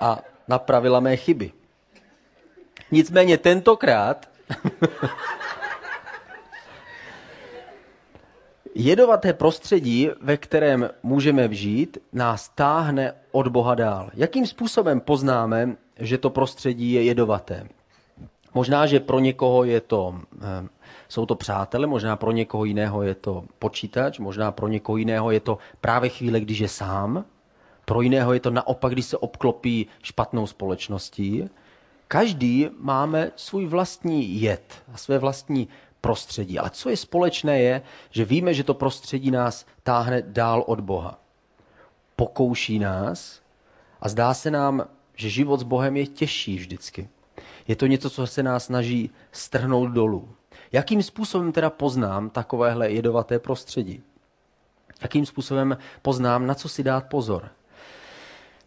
a 0.00 0.18
napravila 0.48 1.00
mé 1.00 1.16
chyby. 1.16 1.52
Nicméně 2.90 3.38
tentokrát 3.38 4.28
jedovaté 8.74 9.32
prostředí, 9.32 10.10
ve 10.20 10.36
kterém 10.36 10.90
můžeme 11.02 11.48
vžít, 11.48 11.98
nás 12.12 12.48
táhne 12.48 13.14
od 13.30 13.48
Boha 13.48 13.74
dál. 13.74 14.10
Jakým 14.14 14.46
způsobem 14.46 15.00
poznáme, 15.00 15.76
že 15.98 16.18
to 16.18 16.30
prostředí 16.30 16.92
je 16.92 17.02
jedovaté? 17.02 17.68
Možná, 18.54 18.86
že 18.86 19.00
pro 19.00 19.18
někoho 19.18 19.64
je 19.64 19.80
to, 19.80 20.20
eh, 20.40 20.68
jsou 21.08 21.26
to 21.26 21.34
přátelé, 21.34 21.86
možná 21.86 22.16
pro 22.16 22.32
někoho 22.32 22.64
jiného 22.64 23.02
je 23.02 23.14
to 23.14 23.44
počítač, 23.58 24.18
možná 24.18 24.52
pro 24.52 24.68
někoho 24.68 24.96
jiného 24.96 25.30
je 25.30 25.40
to 25.40 25.58
právě 25.80 26.10
chvíle, 26.10 26.40
když 26.40 26.58
je 26.58 26.68
sám, 26.68 27.24
pro 27.84 28.00
jiného 28.00 28.32
je 28.32 28.40
to 28.40 28.50
naopak, 28.50 28.92
když 28.92 29.06
se 29.06 29.16
obklopí 29.16 29.86
špatnou 30.02 30.46
společností. 30.46 31.44
Každý 32.08 32.68
máme 32.78 33.30
svůj 33.36 33.66
vlastní 33.66 34.40
jed 34.40 34.82
a 34.94 34.96
své 34.96 35.18
vlastní 35.18 35.68
prostředí. 36.00 36.58
Ale 36.58 36.70
co 36.70 36.90
je 36.90 36.96
společné 36.96 37.60
je, 37.60 37.82
že 38.10 38.24
víme, 38.24 38.54
že 38.54 38.64
to 38.64 38.74
prostředí 38.74 39.30
nás 39.30 39.66
táhne 39.82 40.22
dál 40.22 40.64
od 40.66 40.80
Boha. 40.80 41.18
Pokouší 42.16 42.78
nás 42.78 43.40
a 44.00 44.08
zdá 44.08 44.34
se 44.34 44.50
nám, 44.50 44.88
že 45.16 45.30
život 45.30 45.60
s 45.60 45.62
Bohem 45.62 45.96
je 45.96 46.06
těžší 46.06 46.56
vždycky. 46.56 47.08
Je 47.68 47.76
to 47.76 47.86
něco, 47.86 48.10
co 48.10 48.26
se 48.26 48.42
nás 48.42 48.64
snaží 48.64 49.10
strhnout 49.32 49.92
dolů. 49.92 50.28
Jakým 50.72 51.02
způsobem 51.02 51.52
teda 51.52 51.70
poznám 51.70 52.30
takovéhle 52.30 52.90
jedovaté 52.90 53.38
prostředí? 53.38 54.02
Jakým 55.02 55.26
způsobem 55.26 55.78
poznám, 56.02 56.46
na 56.46 56.54
co 56.54 56.68
si 56.68 56.82
dát 56.82 57.04
pozor? 57.08 57.48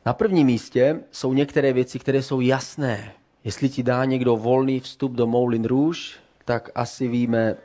Na 0.05 0.13
prvním 0.13 0.47
místě 0.47 0.99
jsou 1.11 1.33
některé 1.33 1.73
věci, 1.73 1.99
které 1.99 2.23
jsou 2.23 2.41
jasné. 2.41 3.13
Jestli 3.43 3.69
ti 3.69 3.83
dá 3.83 4.05
někdo 4.05 4.35
volný 4.35 4.79
vstup 4.79 5.11
do 5.11 5.27
Moulin 5.27 5.65
Rouge, 5.65 6.01
tak 6.45 6.69
asi 6.75 7.07
víme, 7.07 7.55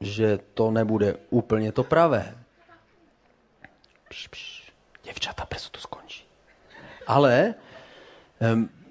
že 0.00 0.38
to 0.54 0.70
nebude 0.70 1.16
úplně 1.30 1.72
to 1.72 1.84
pravé. 1.84 2.34
Pš, 4.08 4.28
pš, 4.28 4.72
děvčata, 5.04 5.46
brzo 5.50 5.68
to 5.70 5.80
skončí. 5.80 6.24
Ale, 7.06 7.54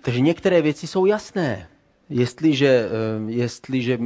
takže 0.02 0.20
některé 0.20 0.62
věci 0.62 0.88
jsou 0.88 1.06
jasné. 1.06 1.68
Jestliže, 2.10 2.90
jestliže 3.28 4.00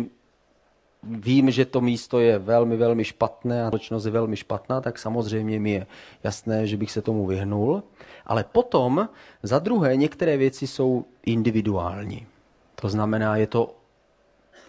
vím, 1.04 1.52
že 1.52 1.66
to 1.66 1.82
místo 1.82 2.20
je 2.20 2.40
velmi, 2.40 2.78
velmi 2.78 3.04
špatné 3.04 3.64
a 3.64 3.68
společnost 3.68 4.06
je 4.06 4.12
velmi 4.12 4.38
špatná, 4.38 4.82
tak 4.82 5.00
samozřejmě 5.00 5.60
mi 5.60 5.72
je 5.72 5.88
jasné, 6.24 6.68
že 6.68 6.78
bych 6.78 6.92
se 6.92 7.02
tomu 7.02 7.26
vyhnul. 7.26 7.84
Ale 8.26 8.44
potom, 8.44 9.10
za 9.44 9.60
druhé, 9.60 9.96
některé 9.96 10.38
věci 10.38 10.68
jsou 10.68 11.06
individuální. 11.26 12.28
To 12.76 12.90
znamená, 12.90 13.38
je 13.38 13.48
to, 13.48 13.76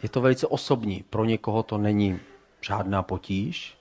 je 0.03 0.09
to 0.09 0.21
velice 0.21 0.47
osobní. 0.47 1.05
Pro 1.11 1.25
někoho 1.25 1.63
to 1.63 1.79
není 1.79 2.19
žádná 2.61 3.03
potíž, 3.03 3.79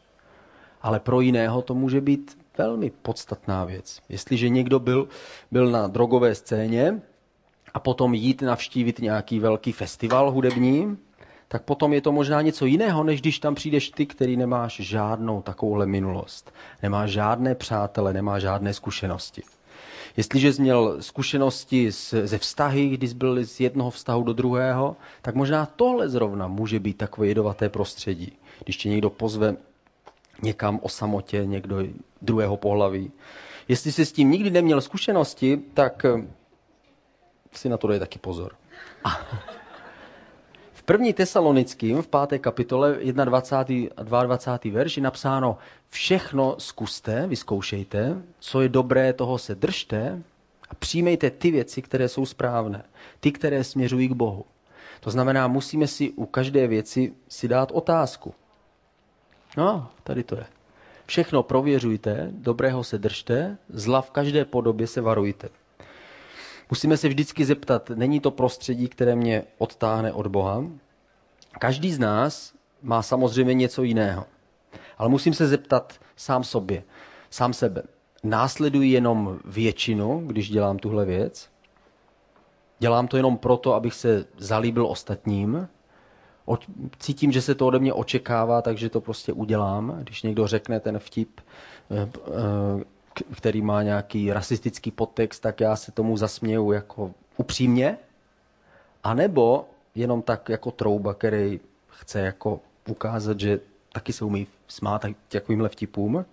ale 0.82 1.00
pro 1.00 1.22
jiného 1.22 1.62
to 1.62 1.76
může 1.76 2.02
být 2.02 2.38
velmi 2.58 2.90
podstatná 3.02 3.66
věc. 3.66 4.00
Jestliže 4.10 4.50
někdo 4.50 4.80
byl, 4.80 5.08
byl 5.52 5.72
na 5.72 5.88
drogové 5.88 6.36
scéně 6.36 7.02
a 7.74 7.80
potom 7.80 8.14
jít 8.14 8.42
navštívit 8.42 9.00
nějaký 9.00 9.40
velký 9.40 9.72
festival 9.72 10.32
hudební, 10.32 10.98
tak 11.48 11.64
potom 11.64 11.94
je 11.94 12.02
to 12.02 12.12
možná 12.12 12.42
něco 12.42 12.66
jiného, 12.66 13.04
než 13.04 13.22
když 13.22 13.40
tam 13.40 13.56
přijdeš 13.56 13.90
ty, 13.90 14.06
který 14.06 14.38
nemáš 14.38 14.80
žádnou 14.80 15.42
takovouhle 15.42 15.86
minulost. 15.86 16.54
Nemáš 16.84 17.12
žádné 17.12 17.56
přátele, 17.56 18.14
nemáš 18.14 18.42
žádné 18.42 18.74
zkušenosti. 18.74 19.42
Jestliže 20.18 20.54
jsi 20.54 20.62
měl 20.62 20.98
zkušenosti 21.00 21.92
ze 22.24 22.38
vztahy, 22.38 22.90
když 22.90 23.10
jsi 23.10 23.16
byl 23.16 23.46
z 23.46 23.60
jednoho 23.60 23.92
vztahu 23.92 24.24
do 24.24 24.34
druhého, 24.34 24.96
tak 25.22 25.36
možná 25.36 25.66
tohle 25.66 26.10
zrovna 26.10 26.48
může 26.48 26.80
být 26.80 26.98
takové 26.98 27.28
jedovaté 27.28 27.70
prostředí. 27.70 28.32
Když 28.64 28.78
tě 28.78 28.90
někdo 28.90 29.10
pozve 29.10 29.56
někam 30.42 30.80
o 30.84 30.90
samotě, 30.90 31.46
někdo 31.46 31.78
druhého 32.22 32.58
pohlaví. 32.58 33.12
Jestli 33.68 33.92
jsi 33.92 34.06
s 34.06 34.12
tím 34.12 34.32
nikdy 34.32 34.52
neměl 34.52 34.82
zkušenosti, 34.82 35.62
tak 35.74 36.06
eh, 36.06 36.28
si 37.52 37.70
na 37.70 37.78
to 37.78 37.88
dej 37.88 38.00
taky 38.00 38.20
pozor. 38.20 38.56
V 40.74 40.84
první 40.84 41.14
tesalonickým, 41.14 42.02
v 42.02 42.08
páté 42.08 42.40
kapitole, 42.40 42.98
21. 43.26 43.90
a 43.98 44.04
22. 44.04 44.74
verš 44.74 44.98
je 44.98 45.04
napsáno 45.04 45.58
všechno 45.90 46.56
zkuste, 46.58 47.28
vyzkoušejte, 47.28 48.22
co 48.40 48.62
je 48.62 48.70
dobré, 48.70 49.14
toho 49.14 49.38
se 49.38 49.56
držte 49.56 50.24
a 50.70 50.76
přijmejte 50.76 51.30
ty 51.30 51.52
věci, 51.52 51.82
které 51.82 52.10
jsou 52.10 52.26
správné, 52.26 52.84
ty, 53.20 53.32
které 53.32 53.64
směřují 53.64 54.08
k 54.08 54.12
Bohu. 54.12 54.46
To 55.00 55.12
znamená, 55.12 55.48
musíme 55.48 55.88
si 55.88 56.12
u 56.12 56.26
každé 56.26 56.68
věci 56.68 57.14
si 57.28 57.48
dát 57.48 57.72
otázku. 57.72 58.34
No, 59.58 59.90
tady 60.04 60.24
to 60.24 60.36
je. 60.36 60.46
Všechno 61.06 61.44
prověřujte, 61.44 62.28
dobrého 62.32 62.84
se 62.84 62.98
držte, 62.98 63.58
zla 63.70 64.02
v 64.02 64.12
každé 64.12 64.46
podobě 64.46 64.88
se 64.88 65.02
varujte. 65.02 65.50
Musíme 66.70 66.98
se 66.98 67.08
vždycky 67.08 67.46
zeptat, 67.46 67.90
není 67.90 68.20
to 68.20 68.32
prostředí, 68.32 68.88
které 68.88 69.16
mě 69.16 69.44
odtáhne 69.58 70.14
od 70.14 70.28
Boha? 70.28 70.64
Každý 71.60 71.94
z 71.94 72.00
nás 72.00 72.54
má 72.82 73.02
samozřejmě 73.02 73.54
něco 73.54 73.84
jiného. 73.84 74.26
Ale 74.98 75.10
musím 75.10 75.34
se 75.34 75.48
zeptat 75.48 76.00
sám 76.16 76.44
sobě, 76.44 76.84
sám 77.30 77.54
sebe. 77.54 77.84
Následuji 78.24 78.92
jenom 78.92 79.40
většinu, 79.46 80.24
když 80.28 80.50
dělám 80.50 80.78
tuhle 80.80 81.06
věc? 81.06 81.50
Dělám 82.80 83.08
to 83.08 83.18
jenom 83.18 83.38
proto, 83.38 83.74
abych 83.74 83.94
se 83.94 84.26
zalíbil 84.38 84.88
ostatním? 84.88 85.68
Cítím, 87.00 87.32
že 87.32 87.42
se 87.42 87.56
to 87.56 87.68
ode 87.68 87.80
mě 87.80 87.94
očekává, 87.94 88.62
takže 88.62 88.90
to 88.90 89.02
prostě 89.02 89.34
udělám. 89.34 89.98
Když 90.02 90.24
někdo 90.24 90.48
řekne 90.48 90.80
ten 90.80 91.00
vtip, 91.00 91.42
eh, 91.92 92.10
eh, 92.28 92.84
který 93.36 93.62
má 93.62 93.84
nějaký 93.84 94.34
rasistický 94.34 94.92
podtext, 94.92 95.42
tak 95.42 95.60
já 95.60 95.76
se 95.76 95.92
tomu 95.92 96.18
zasměju 96.18 96.72
jako 96.72 97.12
upřímně. 97.38 97.98
A 99.04 99.14
nebo 99.14 99.66
jenom 99.96 100.22
tak 100.22 100.50
jako 100.50 100.72
trouba, 100.72 101.14
který 101.14 101.60
chce 101.88 102.20
jako 102.20 102.60
ukázat, 102.90 103.40
že 103.40 103.60
taky 103.94 104.14
se 104.14 104.26
umí 104.26 104.48
smát 104.68 105.06
takovýmhle 105.28 105.70
vtipům. 105.70 106.26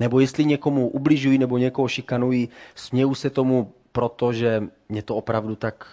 Nebo 0.00 0.20
jestli 0.20 0.44
někomu 0.44 0.88
ubližují 0.88 1.38
nebo 1.38 1.58
někoho 1.58 1.88
šikanují, 1.88 2.48
směju 2.74 3.14
se 3.14 3.30
tomu 3.30 3.72
proto, 3.92 4.32
že 4.32 4.62
mě 4.88 5.02
to 5.02 5.16
opravdu 5.16 5.56
tak 5.56 5.86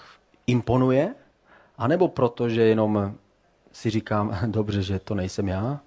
imponuje, 0.47 1.15
anebo 1.79 2.07
proto, 2.07 2.49
že 2.49 2.61
jenom 2.61 3.15
si 3.71 3.89
říkám, 3.89 4.37
dobře, 4.51 4.83
že 4.83 4.99
to 4.99 5.15
nejsem 5.15 5.47
já. 5.47 5.79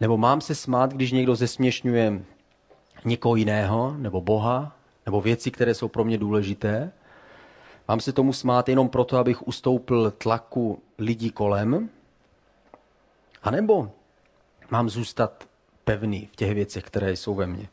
Nebo 0.00 0.16
mám 0.16 0.40
se 0.40 0.54
smát, 0.54 0.92
když 0.92 1.12
někdo 1.12 1.34
zesměšňuje 1.34 2.22
někoho 3.04 3.36
jiného, 3.36 3.94
nebo 3.98 4.20
Boha, 4.20 4.76
nebo 5.06 5.20
věci, 5.20 5.50
které 5.50 5.74
jsou 5.74 5.88
pro 5.88 6.04
mě 6.04 6.18
důležité. 6.18 6.92
Mám 7.88 8.00
se 8.00 8.12
tomu 8.12 8.32
smát 8.32 8.68
jenom 8.68 8.88
proto, 8.88 9.16
abych 9.18 9.48
ustoupil 9.48 10.10
tlaku 10.10 10.82
lidí 10.98 11.30
kolem? 11.30 11.90
A 13.42 13.50
nebo 13.50 13.90
mám 14.70 14.90
zůstat 14.90 15.48
pevný 15.84 16.28
v 16.32 16.36
těch 16.36 16.54
věcech, 16.54 16.84
které 16.84 17.16
jsou 17.16 17.34
ve 17.34 17.46
mně? 17.46 17.68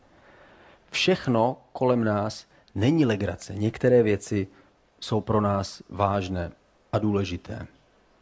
Všechno 0.91 1.57
kolem 1.73 2.03
nás 2.03 2.45
není 2.75 3.05
legrace. 3.05 3.55
Některé 3.55 4.03
věci 4.03 4.47
jsou 4.99 5.21
pro 5.21 5.41
nás 5.41 5.83
vážné 5.89 6.51
a 6.91 6.99
důležité. 6.99 7.67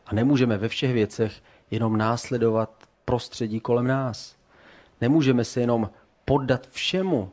A 0.06 0.16
nemůžeme 0.16 0.58
ve 0.58 0.68
všech 0.68 0.94
věcech 0.94 1.44
jenom 1.72 1.98
následovat 1.98 2.84
prostředí 3.06 3.60
kolem 3.60 3.88
nás. 3.88 4.36
Nemůžeme 5.02 5.44
se 5.44 5.62
jenom 5.62 5.90
poddat 6.26 6.68
všemu. 6.70 7.32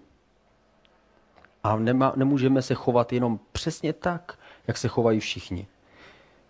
A 1.62 1.76
nema, 1.76 2.12
nemůžeme 2.16 2.62
se 2.62 2.74
chovat 2.74 3.12
jenom 3.12 3.40
přesně 3.52 3.92
tak, 3.92 4.38
jak 4.66 4.78
se 4.78 4.88
chovají 4.88 5.20
všichni. 5.20 5.66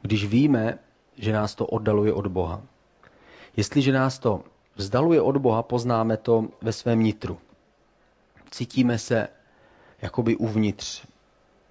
Když 0.02 0.26
víme, 0.26 0.78
že 1.16 1.32
nás 1.32 1.54
to 1.54 1.66
oddaluje 1.66 2.12
od 2.12 2.26
Boha. 2.26 2.62
Jestliže 3.56 3.92
nás 3.92 4.18
to 4.18 4.44
vzdaluje 4.76 5.20
od 5.20 5.36
Boha, 5.36 5.62
poznáme 5.62 6.16
to 6.16 6.48
ve 6.62 6.72
svém 6.72 7.00
nitru. 7.00 7.38
Cítíme 8.54 8.98
se 8.98 9.28
jakoby 10.02 10.36
uvnitř 10.36 11.06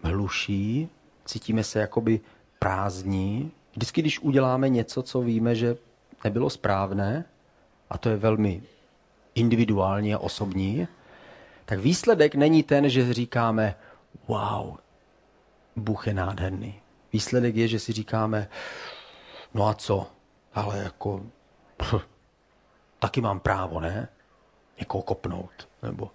hluší, 0.02 0.90
cítíme 1.26 1.64
se 1.64 1.80
jakoby 1.80 2.20
prázdní. 2.60 3.52
Vždycky, 3.74 4.02
když 4.02 4.20
uděláme 4.20 4.70
něco, 4.70 5.04
co 5.04 5.22
víme, 5.22 5.56
že 5.56 5.76
nebylo 6.24 6.50
správné, 6.50 7.26
a 7.90 7.98
to 7.98 8.10
je 8.10 8.18
velmi 8.18 8.64
individuální 9.36 10.14
a 10.14 10.20
osobní, 10.20 10.88
tak 11.66 11.80
výsledek 11.80 12.36
není 12.36 12.64
ten, 12.64 12.90
že 12.90 13.14
říkáme, 13.14 13.76
wow, 14.28 14.76
Bůh 15.76 16.08
je 16.08 16.14
nádherný. 16.14 16.80
Výsledek 17.14 17.56
je, 17.56 17.68
že 17.68 17.80
si 17.80 17.94
říkáme, 17.94 18.48
no 19.54 19.68
a 19.68 19.74
co, 19.74 20.08
ale 20.54 20.78
jako, 20.78 21.26
pff, 21.78 21.94
taky 23.00 23.22
mám 23.22 23.40
právo, 23.40 23.80
ne? 23.80 24.08
Někoho 24.80 25.02
kopnout, 25.02 25.68
nebo 25.84 26.12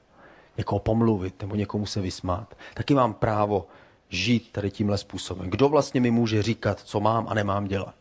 někoho 0.59 0.79
pomluvit, 0.79 1.43
nebo 1.43 1.55
někomu 1.55 1.87
se 1.87 2.01
vysmát. 2.01 2.55
Taky 2.75 2.95
mám 2.95 3.15
právo 3.15 3.67
žít 4.09 4.53
tady 4.53 4.71
tímhle 4.71 4.99
způsobem. 4.99 5.51
Kdo 5.51 5.69
vlastně 5.69 6.01
mi 6.01 6.11
může 6.11 6.43
říkat, 6.43 6.81
co 6.81 7.01
mám 7.01 7.27
a 7.29 7.35
nemám 7.35 7.65
dělat? 7.65 7.95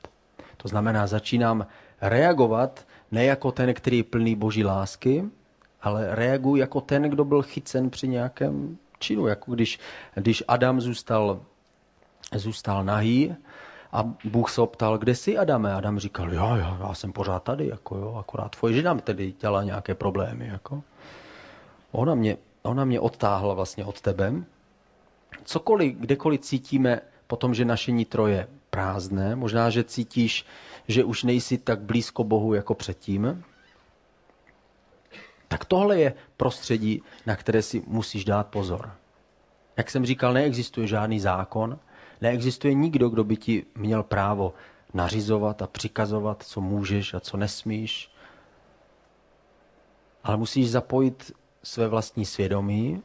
To 0.58 0.68
znamená, 0.68 1.08
začínám 1.08 1.68
reagovat 2.02 2.88
ne 3.12 3.26
jako 3.26 3.52
ten, 3.52 3.74
který 3.74 3.98
je 3.98 4.04
plný 4.04 4.36
boží 4.36 4.64
lásky, 4.64 5.24
ale 5.82 6.16
reaguji 6.16 6.62
jako 6.62 6.82
ten, 6.82 7.04
kdo 7.04 7.26
byl 7.26 7.42
chycen 7.42 7.90
při 7.90 8.08
nějakém 8.08 8.78
činu. 9.00 9.28
Jako 9.28 9.52
když, 9.52 9.80
když 10.16 10.44
Adam 10.48 10.82
zůstal, 10.82 11.42
zůstal 12.36 12.84
nahý 12.84 13.36
a 13.92 14.04
Bůh 14.24 14.52
se 14.52 14.62
optal, 14.62 14.98
kde 14.98 15.16
jsi 15.16 15.38
Adame? 15.38 15.74
Adam 15.74 16.00
říkal, 16.00 16.34
jo, 16.34 16.56
jo, 16.56 16.78
já 16.80 16.94
jsem 16.94 17.14
pořád 17.14 17.44
tady, 17.44 17.68
jako 17.68 17.98
jo, 17.98 18.16
akorát 18.20 18.56
tvoje 18.56 18.74
žena 18.74 18.96
tedy 18.96 19.34
dělá 19.42 19.64
nějaké 19.64 19.96
problémy. 19.96 20.48
Jako. 20.48 20.84
Ona, 21.92 22.16
mě, 22.16 22.38
ona 22.68 22.86
mě 22.86 23.00
odtáhla 23.00 23.54
vlastně 23.54 23.86
od 23.86 24.02
tebe. 24.02 24.34
Cokoliv, 25.44 25.96
kdekoliv 25.96 26.42
cítíme 26.42 27.02
potom, 27.28 27.54
že 27.54 27.66
naše 27.66 27.92
nitro 27.92 28.28
je 28.28 28.48
prázdné, 28.70 29.36
možná, 29.36 29.70
že 29.70 29.84
cítíš, 29.84 30.46
že 30.88 31.04
už 31.04 31.24
nejsi 31.24 31.58
tak 31.58 31.80
blízko 31.80 32.24
Bohu 32.24 32.54
jako 32.54 32.76
předtím, 32.76 33.44
tak 35.48 35.66
tohle 35.66 36.00
je 36.00 36.14
prostředí, 36.38 37.02
na 37.26 37.36
které 37.36 37.62
si 37.62 37.84
musíš 37.88 38.26
dát 38.26 38.48
pozor. 38.48 38.92
Jak 39.78 39.92
jsem 39.92 40.06
říkal, 40.06 40.34
neexistuje 40.34 40.88
žádný 40.88 41.20
zákon, 41.20 41.80
neexistuje 42.22 42.74
nikdo, 42.74 43.10
kdo 43.10 43.24
by 43.24 43.38
ti 43.38 43.66
měl 43.76 44.04
právo 44.04 44.54
nařizovat 44.94 45.62
a 45.62 45.68
přikazovat, 45.68 46.44
co 46.44 46.62
můžeš 46.62 47.14
a 47.14 47.20
co 47.20 47.38
nesmíš. 47.38 48.12
Ale 50.24 50.38
musíš 50.38 50.72
zapojit 50.72 51.32
své 51.68 51.88
vlastní 51.88 52.26
svědomí, 52.26 53.04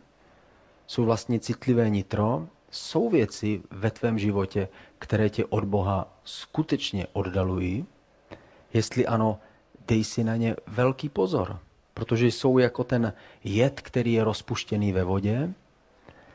svůj 0.86 1.06
vlastní 1.06 1.40
citlivé 1.40 1.90
nitro. 1.90 2.48
Jsou 2.70 3.10
věci 3.10 3.62
ve 3.70 3.90
tvém 3.90 4.18
životě, 4.18 4.68
které 4.98 5.30
tě 5.30 5.44
od 5.44 5.64
Boha 5.64 6.18
skutečně 6.24 7.06
oddalují? 7.12 7.86
Jestli 8.72 9.06
ano, 9.06 9.38
dej 9.88 10.04
si 10.04 10.24
na 10.24 10.36
ně 10.36 10.56
velký 10.66 11.08
pozor 11.08 11.58
protože 11.94 12.26
jsou 12.26 12.58
jako 12.58 12.84
ten 12.84 13.12
jed, 13.44 13.80
který 13.80 14.12
je 14.12 14.24
rozpuštěný 14.24 14.92
ve 14.92 15.04
vodě, 15.04 15.52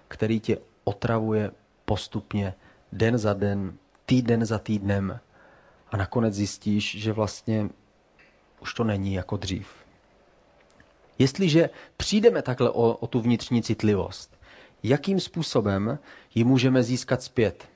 který 0.07 0.39
tě 0.39 0.57
otravuje 0.83 1.51
postupně 1.85 2.53
den 2.91 3.17
za 3.17 3.33
den, 3.33 3.77
týden 4.05 4.45
za 4.45 4.59
týdnem 4.59 5.19
a 5.91 5.97
nakonec 5.97 6.33
zjistíš, 6.33 6.95
že 6.97 7.13
vlastně 7.13 7.69
už 8.61 8.73
to 8.73 8.83
není 8.83 9.13
jako 9.13 9.37
dřív. 9.37 9.86
Jestliže 11.19 11.69
přijdeme 11.97 12.41
takhle 12.41 12.69
o, 12.69 12.93
o 12.93 13.07
tu 13.07 13.21
vnitřní 13.21 13.61
citlivost, 13.61 14.37
jakým 14.83 15.19
způsobem 15.19 15.99
ji 16.35 16.43
můžeme 16.43 16.83
získat 16.83 17.23
zpět? 17.23 17.69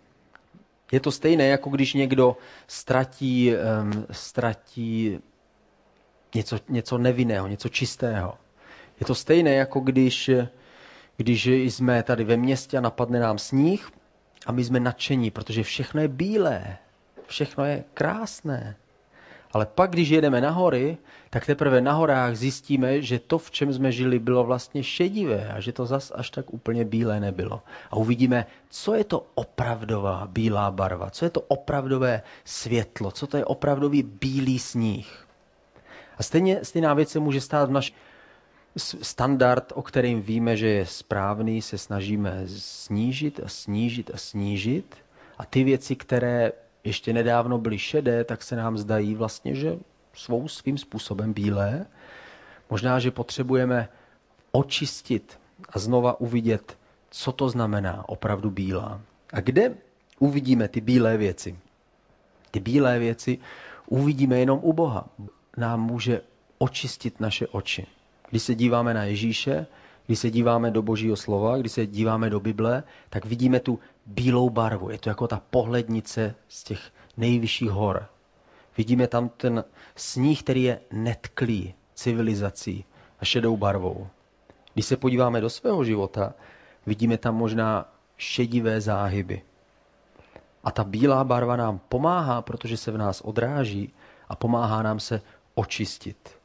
Je 0.92 1.00
to 1.00 1.12
stejné, 1.12 1.48
jako 1.48 1.70
když 1.70 1.94
někdo 1.94 2.38
ztratí, 2.68 3.54
um, 3.54 4.06
ztratí 4.12 5.20
něco, 6.36 6.60
něco 6.70 6.98
nevinného, 6.98 7.48
něco 7.48 7.70
čistého. 7.70 8.38
Je 9.00 9.06
to 9.06 9.16
stejné, 9.16 9.54
jako 9.54 9.80
když, 9.80 10.30
když 11.18 11.46
jsme 11.46 12.04
tady 12.04 12.24
ve 12.24 12.38
městě 12.38 12.78
a 12.78 12.82
napadne 12.82 13.20
nám 13.20 13.38
sníh 13.38 13.92
a 14.46 14.52
my 14.52 14.64
jsme 14.64 14.80
nadšení, 14.80 15.32
protože 15.32 15.64
všechno 15.64 16.02
je 16.02 16.08
bílé, 16.08 16.78
všechno 17.28 17.66
je 17.66 17.84
krásné. 17.94 18.76
Ale 19.54 19.66
pak, 19.66 19.92
když 19.92 20.10
jedeme 20.10 20.42
na 20.42 20.50
hory, 20.50 20.98
tak 21.30 21.46
teprve 21.46 21.82
na 21.82 21.94
horách 21.94 22.36
zjistíme, 22.36 23.02
že 23.02 23.20
to, 23.20 23.38
v 23.38 23.52
čem 23.52 23.74
jsme 23.74 23.92
žili, 23.92 24.20
bylo 24.20 24.44
vlastně 24.44 24.84
šedivé 24.84 25.52
a 25.54 25.60
že 25.60 25.72
to 25.72 25.86
zas 25.86 26.12
až 26.16 26.30
tak 26.30 26.54
úplně 26.54 26.86
bílé 26.86 27.20
nebylo. 27.20 27.62
A 27.92 27.96
uvidíme, 27.96 28.46
co 28.70 28.94
je 28.94 29.04
to 29.04 29.26
opravdová 29.36 30.28
bílá 30.32 30.72
barva, 30.72 31.10
co 31.10 31.26
je 31.26 31.30
to 31.30 31.42
opravdové 31.42 32.22
světlo, 32.46 33.12
co 33.12 33.28
to 33.28 33.38
je 33.38 33.46
opravdový 33.46 34.04
bílý 34.04 34.60
sníh. 34.60 35.28
A 36.18 36.24
stejně, 36.24 36.60
stejná 36.64 36.94
věc 36.94 37.10
se 37.10 37.20
může 37.20 37.42
stát 37.42 37.70
v 37.70 37.72
naš 37.72 37.94
standard, 39.02 39.74
o 39.76 39.82
kterým 39.82 40.22
víme, 40.22 40.58
že 40.58 40.68
je 40.68 40.86
správný, 40.86 41.62
se 41.62 41.78
snažíme 41.78 42.44
snížit 42.48 43.40
a 43.44 43.48
snížit 43.48 44.12
a 44.14 44.18
snížit. 44.18 44.96
A 45.38 45.46
ty 45.46 45.64
věci, 45.64 45.96
které 45.96 46.52
ještě 46.84 47.14
nedávno 47.14 47.58
byly 47.58 47.80
šedé, 47.80 48.24
tak 48.24 48.44
se 48.44 48.56
nám 48.56 48.78
zdají 48.78 49.16
vlastně, 49.16 49.56
že 49.56 49.78
svou 50.14 50.48
svým 50.48 50.78
způsobem 50.78 51.34
bílé. 51.34 51.86
Možná, 52.70 53.00
že 53.00 53.12
potřebujeme 53.12 53.90
očistit 54.52 55.40
a 55.70 55.80
znova 55.80 56.20
uvidět, 56.20 56.78
co 57.10 57.32
to 57.32 57.50
znamená 57.50 58.10
opravdu 58.10 58.52
bílá. 58.52 59.02
A 59.34 59.40
kde 59.40 59.76
uvidíme 60.20 60.68
ty 60.68 60.82
bílé 60.82 61.18
věci? 61.18 61.60
Ty 62.52 62.60
bílé 62.60 63.00
věci 63.00 63.38
uvidíme 63.88 64.40
jenom 64.40 64.60
u 64.64 64.74
Boha 64.74 65.10
nám 65.58 65.82
může 65.82 66.22
očistit 66.58 67.20
naše 67.20 67.48
oči. 67.48 67.88
Když 68.30 68.44
se 68.44 68.56
díváme 68.56 68.94
na 68.94 69.04
Ježíše, 69.04 69.68
když 70.12 70.20
se 70.20 70.32
díváme 70.32 70.72
do 70.72 70.82
Božího 70.82 71.16
slova, 71.16 71.58
když 71.58 71.72
se 71.72 71.88
díváme 71.88 72.30
do 72.30 72.40
Bible, 72.40 72.84
tak 73.10 73.26
vidíme 73.26 73.60
tu 73.60 73.80
bílou 74.06 74.50
barvu. 74.50 74.90
Je 74.90 74.98
to 74.98 75.10
jako 75.10 75.28
ta 75.28 75.42
pohlednice 75.50 76.36
z 76.48 76.64
těch 76.64 76.92
nejvyšších 77.18 77.70
hor. 77.70 78.06
Vidíme 78.78 79.08
tam 79.08 79.30
ten 79.30 79.64
sníh, 79.96 80.44
který 80.44 80.64
je 80.64 80.80
netklý 80.92 81.74
civilizací 81.94 82.86
a 83.20 83.26
šedou 83.26 83.58
barvou. 83.58 84.08
Když 84.74 84.86
se 84.86 84.98
podíváme 84.98 85.42
do 85.42 85.50
svého 85.50 85.84
života, 85.84 86.34
vidíme 86.86 87.18
tam 87.18 87.36
možná 87.36 87.94
šedivé 88.18 88.82
záhyby. 88.82 89.42
A 90.64 90.72
ta 90.72 90.84
bílá 90.84 91.24
barva 91.24 91.56
nám 91.56 91.80
pomáhá, 91.90 92.42
protože 92.42 92.78
se 92.78 92.92
v 92.92 92.98
nás 92.98 93.22
odráží 93.22 93.94
a 94.30 94.36
pomáhá 94.36 94.84
nám 94.84 95.00
se 95.00 95.22
očistit. 95.56 96.41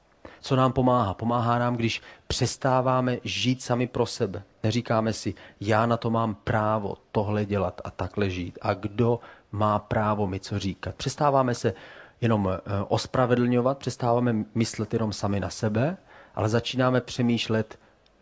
Co 0.46 0.56
nám 0.56 0.72
pomáhá? 0.72 1.14
Pomáhá 1.14 1.58
nám, 1.58 1.76
když 1.76 2.02
přestáváme 2.26 3.18
žít 3.24 3.62
sami 3.62 3.86
pro 3.86 4.06
sebe. 4.06 4.42
Neříkáme 4.62 5.12
si, 5.12 5.34
já 5.60 5.86
na 5.86 5.96
to 5.96 6.10
mám 6.10 6.34
právo 6.34 6.96
tohle 7.12 7.44
dělat 7.44 7.80
a 7.84 7.90
takhle 7.90 8.30
žít. 8.30 8.58
A 8.62 8.74
kdo 8.74 9.20
má 9.52 9.78
právo 9.78 10.26
mi 10.26 10.40
co 10.40 10.58
říkat? 10.58 10.94
Přestáváme 10.94 11.54
se 11.54 11.74
jenom 12.20 12.48
eh, 12.50 12.60
ospravedlňovat, 12.88 13.78
přestáváme 13.78 14.44
myslet 14.54 14.92
jenom 14.92 15.12
sami 15.12 15.40
na 15.40 15.50
sebe, 15.50 15.96
ale 16.34 16.48
začínáme 16.48 17.00
přemýšlet 17.00 17.78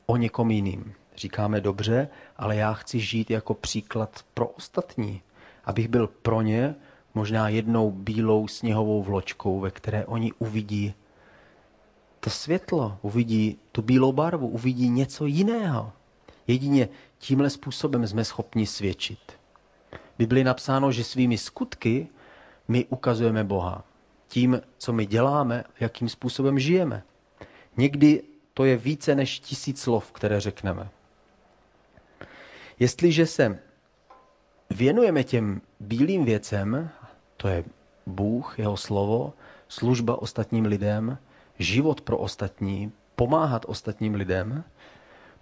o 0.07 0.17
někom 0.17 0.51
jiným. 0.51 0.93
Říkáme 1.17 1.61
dobře, 1.61 2.09
ale 2.37 2.57
já 2.57 2.73
chci 2.73 3.01
žít 3.01 3.31
jako 3.31 3.55
příklad 3.55 4.25
pro 4.35 4.47
ostatní, 4.47 5.23
abych 5.65 5.89
byl 5.89 6.07
pro 6.07 6.43
ně 6.43 6.75
možná 7.15 7.49
jednou 7.49 7.91
bílou 7.91 8.49
sněhovou 8.49 9.03
vločkou, 9.03 9.61
ve 9.61 9.71
které 9.71 10.07
oni 10.07 10.33
uvidí 10.39 10.95
to 12.25 12.31
světlo, 12.31 12.99
uvidí 13.03 13.59
tu 13.73 13.83
bílou 13.83 14.13
barvu, 14.13 14.49
uvidí 14.49 14.89
něco 14.89 15.27
jiného. 15.27 15.93
Jedině 16.47 16.89
tímhle 17.19 17.51
způsobem 17.51 18.07
jsme 18.07 18.25
schopni 18.25 18.67
svědčit. 18.67 19.19
V 19.93 20.19
Biblii 20.19 20.45
napsáno, 20.45 20.93
že 20.93 21.05
svými 21.05 21.39
skutky 21.39 22.09
my 22.69 22.85
ukazujeme 22.85 23.45
Boha. 23.45 23.85
Tím, 24.29 24.61
co 24.79 24.93
my 24.93 25.07
děláme, 25.07 25.65
jakým 25.81 26.09
způsobem 26.09 26.59
žijeme. 26.59 27.03
Někdy 27.77 28.23
to 28.55 28.65
je 28.65 28.77
více 28.77 29.15
než 29.15 29.41
tisíc 29.41 29.81
slov, 29.81 30.13
které 30.13 30.41
řekneme. 30.41 30.89
Jestliže 32.79 33.27
se 33.27 33.59
věnujeme 34.71 35.25
těm 35.25 35.61
bílým 35.81 36.25
věcem, 36.25 36.91
to 37.37 37.49
je 37.49 37.65
Bůh, 38.07 38.59
jeho 38.59 38.77
slovo, 38.77 39.33
služba 39.69 40.23
ostatním 40.23 40.65
lidem, 40.65 41.19
život 41.59 42.01
pro 42.01 42.19
ostatní, 42.19 42.93
pomáhat 43.17 43.65
ostatním 43.69 44.15
lidem, 44.15 44.65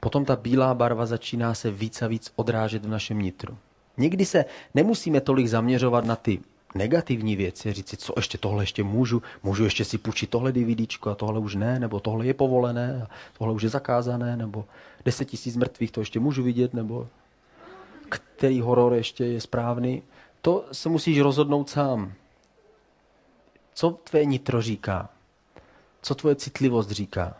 potom 0.00 0.24
ta 0.24 0.36
bílá 0.36 0.74
barva 0.74 1.06
začíná 1.06 1.54
se 1.54 1.70
víc 1.70 2.02
a 2.02 2.06
víc 2.06 2.32
odrážet 2.36 2.84
v 2.84 2.88
našem 2.88 3.18
nitru. 3.18 3.58
Někdy 3.96 4.24
se 4.24 4.44
nemusíme 4.74 5.20
tolik 5.20 5.46
zaměřovat 5.46 6.04
na 6.04 6.16
ty 6.16 6.40
negativní 6.74 7.36
věci, 7.36 7.72
říct 7.72 7.88
si, 7.88 7.96
co 7.96 8.12
ještě 8.16 8.38
tohle 8.38 8.62
ještě 8.62 8.84
můžu, 8.84 9.22
můžu 9.42 9.64
ještě 9.64 9.84
si 9.84 9.98
půjčit 9.98 10.30
tohle 10.30 10.52
DVDčko 10.52 11.10
a 11.10 11.14
tohle 11.14 11.40
už 11.40 11.54
ne, 11.54 11.78
nebo 11.78 12.00
tohle 12.00 12.26
je 12.26 12.34
povolené 12.34 13.02
a 13.02 13.10
tohle 13.38 13.54
už 13.54 13.62
je 13.62 13.68
zakázané, 13.68 14.36
nebo 14.36 14.64
10 15.04 15.24
tisíc 15.24 15.56
mrtvých 15.56 15.90
to 15.90 16.00
ještě 16.00 16.20
můžu 16.20 16.42
vidět, 16.42 16.74
nebo 16.74 17.08
který 18.08 18.60
horor 18.60 18.94
ještě 18.94 19.24
je 19.24 19.40
správný. 19.40 20.02
To 20.40 20.64
se 20.72 20.88
musíš 20.88 21.20
rozhodnout 21.20 21.70
sám. 21.70 22.12
Co 23.74 23.90
tvé 23.90 24.24
nitro 24.24 24.62
říká? 24.62 25.08
Co 26.02 26.14
tvoje 26.14 26.34
citlivost 26.34 26.90
říká? 26.90 27.36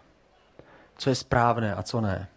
Co 0.99 1.11
je 1.11 1.15
správné 1.15 1.75
a 1.75 1.83
co 1.83 2.01
ne? 2.01 2.29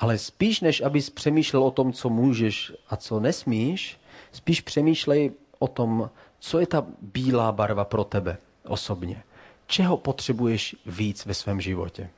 Ale 0.00 0.18
spíš 0.18 0.60
než 0.60 0.80
abys 0.80 1.10
přemýšlel 1.10 1.64
o 1.64 1.70
tom, 1.70 1.92
co 1.92 2.08
můžeš 2.08 2.72
a 2.88 2.96
co 2.96 3.20
nesmíš, 3.20 4.00
spíš 4.32 4.60
přemýšlej 4.60 5.32
o 5.58 5.68
tom, 5.68 6.10
co 6.38 6.60
je 6.60 6.66
ta 6.66 6.86
bílá 7.00 7.52
barva 7.52 7.84
pro 7.84 8.04
tebe 8.04 8.36
osobně. 8.64 9.22
Čeho 9.66 9.96
potřebuješ 9.96 10.76
víc 10.86 11.26
ve 11.26 11.34
svém 11.34 11.60
životě? 11.60 12.10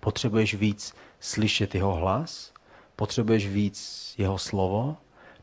Potřebuješ 0.00 0.54
víc 0.54 0.94
slyšet 1.20 1.74
jeho 1.74 1.94
hlas? 1.94 2.52
Potřebuješ 2.96 3.46
víc 3.48 4.14
jeho 4.18 4.38
slovo? 4.38 4.96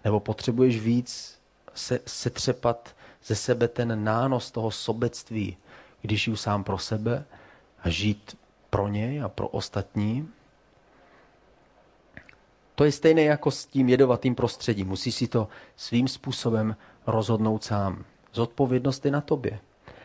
Nebo 0.03 0.19
potřebuješ 0.19 0.79
víc 0.79 1.39
se, 1.73 1.99
setřepat 2.05 2.95
ze 3.25 3.35
sebe 3.35 3.67
ten 3.67 4.03
nános 4.03 4.51
toho 4.51 4.71
sobectví, 4.71 5.57
když 6.01 6.23
žiju 6.23 6.35
sám 6.35 6.63
pro 6.63 6.77
sebe 6.77 7.25
a 7.83 7.89
žít 7.89 8.37
pro 8.69 8.87
něj 8.87 9.21
a 9.21 9.29
pro 9.29 9.47
ostatní? 9.47 10.29
To 12.75 12.83
je 12.83 12.91
stejné 12.91 13.21
jako 13.21 13.51
s 13.51 13.65
tím 13.65 13.89
jedovatým 13.89 14.35
prostředím. 14.35 14.87
Musíš 14.87 15.15
si 15.15 15.27
to 15.27 15.47
svým 15.75 16.07
způsobem 16.07 16.75
rozhodnout 17.07 17.63
sám. 17.63 18.05
Zodpovědnost 18.33 19.05
je 19.05 19.11
na 19.11 19.21
tobě. 19.21 19.59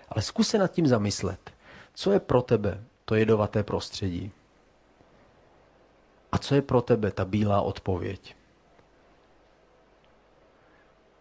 Ale 0.09 0.22
zkus 0.22 0.48
se 0.48 0.59
nad 0.59 0.72
tím 0.72 0.87
zamyslet. 0.87 1.50
Co 1.94 2.12
je 2.12 2.20
pro 2.20 2.42
tebe 2.42 2.85
to 3.04 3.14
jedovaté 3.14 3.62
prostředí? 3.62 4.32
A 6.32 6.38
co 6.38 6.54
je 6.54 6.62
pro 6.62 6.82
tebe 6.82 7.11
ta 7.11 7.24
bílá 7.24 7.61
odpověď? 7.61 8.37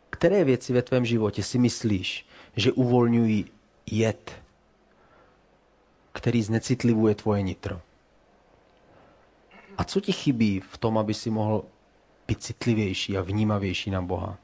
Které 0.10 0.44
věci 0.44 0.74
ve 0.74 0.82
tvém 0.82 1.06
životě 1.06 1.44
si 1.44 1.58
myslíš, 1.58 2.28
že 2.56 2.72
uvolňují 2.72 3.52
jed, 3.92 4.32
který 6.16 6.44
znecitlivuje 6.44 7.16
tvoje 7.16 7.42
nitro? 7.42 7.82
A 9.78 9.84
co 9.84 10.02
ti 10.02 10.12
chybí 10.12 10.60
v 10.60 10.78
tom, 10.78 10.98
aby 10.98 11.14
si 11.14 11.30
mohl 11.30 11.64
být 12.28 12.44
citlivější 12.44 13.18
a 13.18 13.22
vnímavější 13.22 13.92
na 13.92 14.02
Boha? 14.02 14.38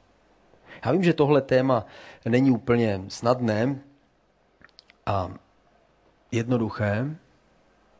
Já 0.84 0.92
vím, 0.92 1.04
že 1.04 1.12
tohle 1.12 1.42
téma 1.42 1.86
není 2.24 2.50
úplně 2.50 3.02
snadné 3.08 3.80
a 5.06 5.30
jednoduché, 6.32 7.16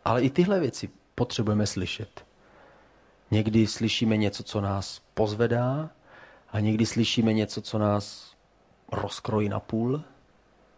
ale 0.05 0.23
i 0.23 0.31
tyhle 0.31 0.61
věci 0.61 0.91
potřebujeme 1.15 1.67
slyšet. 1.67 2.25
Někdy 3.31 3.67
slyšíme 3.67 4.17
něco, 4.17 4.43
co 4.43 4.61
nás 4.61 5.03
pozvedá, 5.15 5.91
a 6.53 6.61
někdy 6.61 6.87
slyšíme 6.87 7.33
něco, 7.33 7.63
co 7.63 7.79
nás 7.79 8.35
rozkrojí 8.93 9.49
na 9.49 9.61
půl 9.61 10.03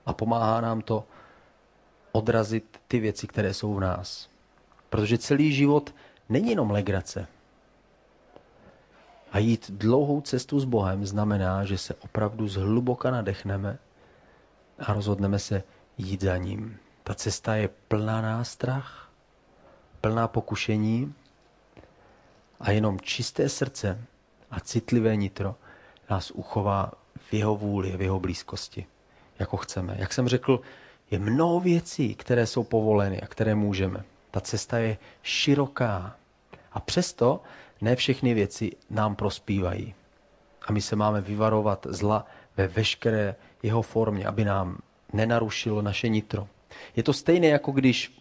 a 0.07 0.13
pomáhá 0.13 0.61
nám 0.61 0.81
to 0.81 1.05
odrazit 2.15 2.81
ty 2.89 3.01
věci, 3.01 3.27
které 3.27 3.55
jsou 3.55 3.75
v 3.75 3.81
nás. 3.81 4.29
Protože 4.91 5.19
celý 5.19 5.53
život 5.53 5.95
není 6.29 6.51
jenom 6.51 6.71
legrace. 6.71 7.27
A 9.33 9.39
jít 9.39 9.71
dlouhou 9.71 10.21
cestu 10.21 10.61
s 10.61 10.65
Bohem 10.65 11.07
znamená, 11.07 11.65
že 11.65 11.79
se 11.79 11.95
opravdu 11.95 12.49
zhluboka 12.49 13.11
nadechneme 13.11 13.79
a 14.79 14.93
rozhodneme 14.93 15.39
se 15.39 15.63
jít 15.99 16.23
za 16.23 16.37
ním. 16.37 16.77
Ta 17.05 17.15
cesta 17.15 17.55
je 17.55 17.69
plná 17.89 18.23
nástrah, 18.23 19.11
plná 20.01 20.29
pokušení 20.29 21.15
a 22.61 22.71
jenom 22.71 23.01
čisté 23.01 23.49
srdce 23.49 23.99
a 24.51 24.61
citlivé 24.61 25.17
nitro 25.17 25.55
nás 26.11 26.31
uchová 26.31 26.93
v 27.17 27.33
jeho 27.33 27.57
vůli, 27.57 27.97
v 27.97 28.03
jeho 28.03 28.21
blízkosti, 28.21 28.87
jako 29.39 29.57
chceme. 29.57 29.97
Jak 29.99 30.13
jsem 30.13 30.29
řekl, 30.29 30.61
je 31.15 31.19
mnoho 31.19 31.61
věcí, 31.61 32.15
které 32.15 32.47
jsou 32.47 32.65
povoleny 32.65 33.21
a 33.21 33.27
které 33.27 33.55
můžeme. 33.55 34.05
Ta 34.31 34.41
cesta 34.41 34.79
je 34.79 34.99
široká 35.23 36.17
a 36.73 36.81
přesto 36.81 37.41
ne 37.81 37.97
všechny 37.97 38.35
věci 38.35 38.73
nám 38.91 39.17
prospívají. 39.17 39.95
A 40.67 40.73
my 40.73 40.81
se 40.81 40.97
máme 40.97 41.21
vyvarovat 41.21 41.87
zla 41.91 42.27
ve 42.57 42.69
veškeré 42.69 43.35
jeho 43.63 43.83
formě, 43.83 44.27
aby 44.27 44.45
nám 44.45 44.79
nenarušilo 45.13 45.83
naše 45.83 46.09
nitro. 46.09 46.49
Je 46.97 47.03
to 47.03 47.13
stejné, 47.13 47.47
jako 47.47 47.73
když 47.73 48.19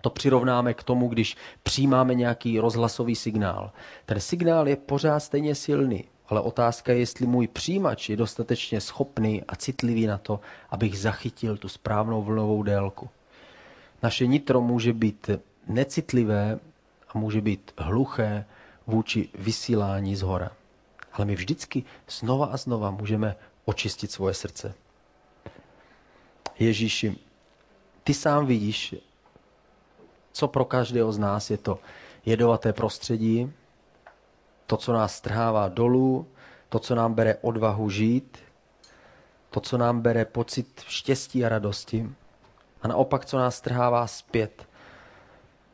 to 0.00 0.10
přirovnáme 0.10 0.74
k 0.74 0.82
tomu, 0.82 1.08
když 1.08 1.36
přijímáme 1.62 2.14
nějaký 2.14 2.58
rozhlasový 2.58 3.16
signál. 3.16 3.70
Ten 4.06 4.20
signál 4.20 4.68
je 4.68 4.76
pořád 4.76 5.20
stejně 5.20 5.54
silný, 5.54 6.04
ale 6.30 6.40
otázka 6.40 6.92
je, 6.92 6.98
jestli 6.98 7.26
můj 7.26 7.48
přijímač 7.48 8.08
je 8.08 8.16
dostatečně 8.16 8.80
schopný 8.80 9.42
a 9.48 9.56
citlivý 9.56 10.06
na 10.06 10.18
to, 10.18 10.40
abych 10.70 10.98
zachytil 10.98 11.56
tu 11.56 11.68
správnou 11.68 12.22
vlnovou 12.22 12.62
délku. 12.62 13.10
Naše 14.02 14.26
nitro 14.26 14.60
může 14.60 14.92
být 14.92 15.30
necitlivé 15.66 16.58
a 17.08 17.18
může 17.18 17.40
být 17.40 17.72
hluché 17.78 18.44
vůči 18.86 19.28
vysílání 19.38 20.16
z 20.16 20.22
hora. 20.22 20.50
Ale 21.12 21.26
my 21.26 21.34
vždycky 21.34 21.84
znova 22.08 22.46
a 22.46 22.56
znova 22.56 22.90
můžeme 22.90 23.36
očistit 23.64 24.12
svoje 24.12 24.34
srdce. 24.34 24.74
Ježíši, 26.58 27.16
ty 28.04 28.14
sám 28.14 28.46
vidíš, 28.46 28.94
co 30.32 30.48
pro 30.48 30.64
každého 30.64 31.12
z 31.12 31.18
nás 31.18 31.50
je 31.50 31.58
to 31.58 31.78
jedovaté 32.26 32.72
prostředí, 32.72 33.52
to, 34.70 34.76
co 34.76 34.92
nás 34.92 35.14
strhává 35.14 35.68
dolů, 35.68 36.26
to, 36.68 36.78
co 36.78 36.94
nám 36.94 37.14
bere 37.14 37.36
odvahu 37.40 37.90
žít, 37.90 38.38
to, 39.50 39.60
co 39.60 39.78
nám 39.78 40.00
bere 40.00 40.24
pocit 40.24 40.80
štěstí 40.88 41.44
a 41.44 41.48
radosti 41.48 42.10
a 42.82 42.88
naopak, 42.88 43.24
co 43.24 43.38
nás 43.38 43.56
strhává 43.56 44.06
zpět 44.06 44.68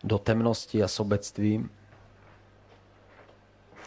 do 0.04 0.18
temnosti 0.18 0.82
a 0.82 0.88
sobectví. 0.88 1.68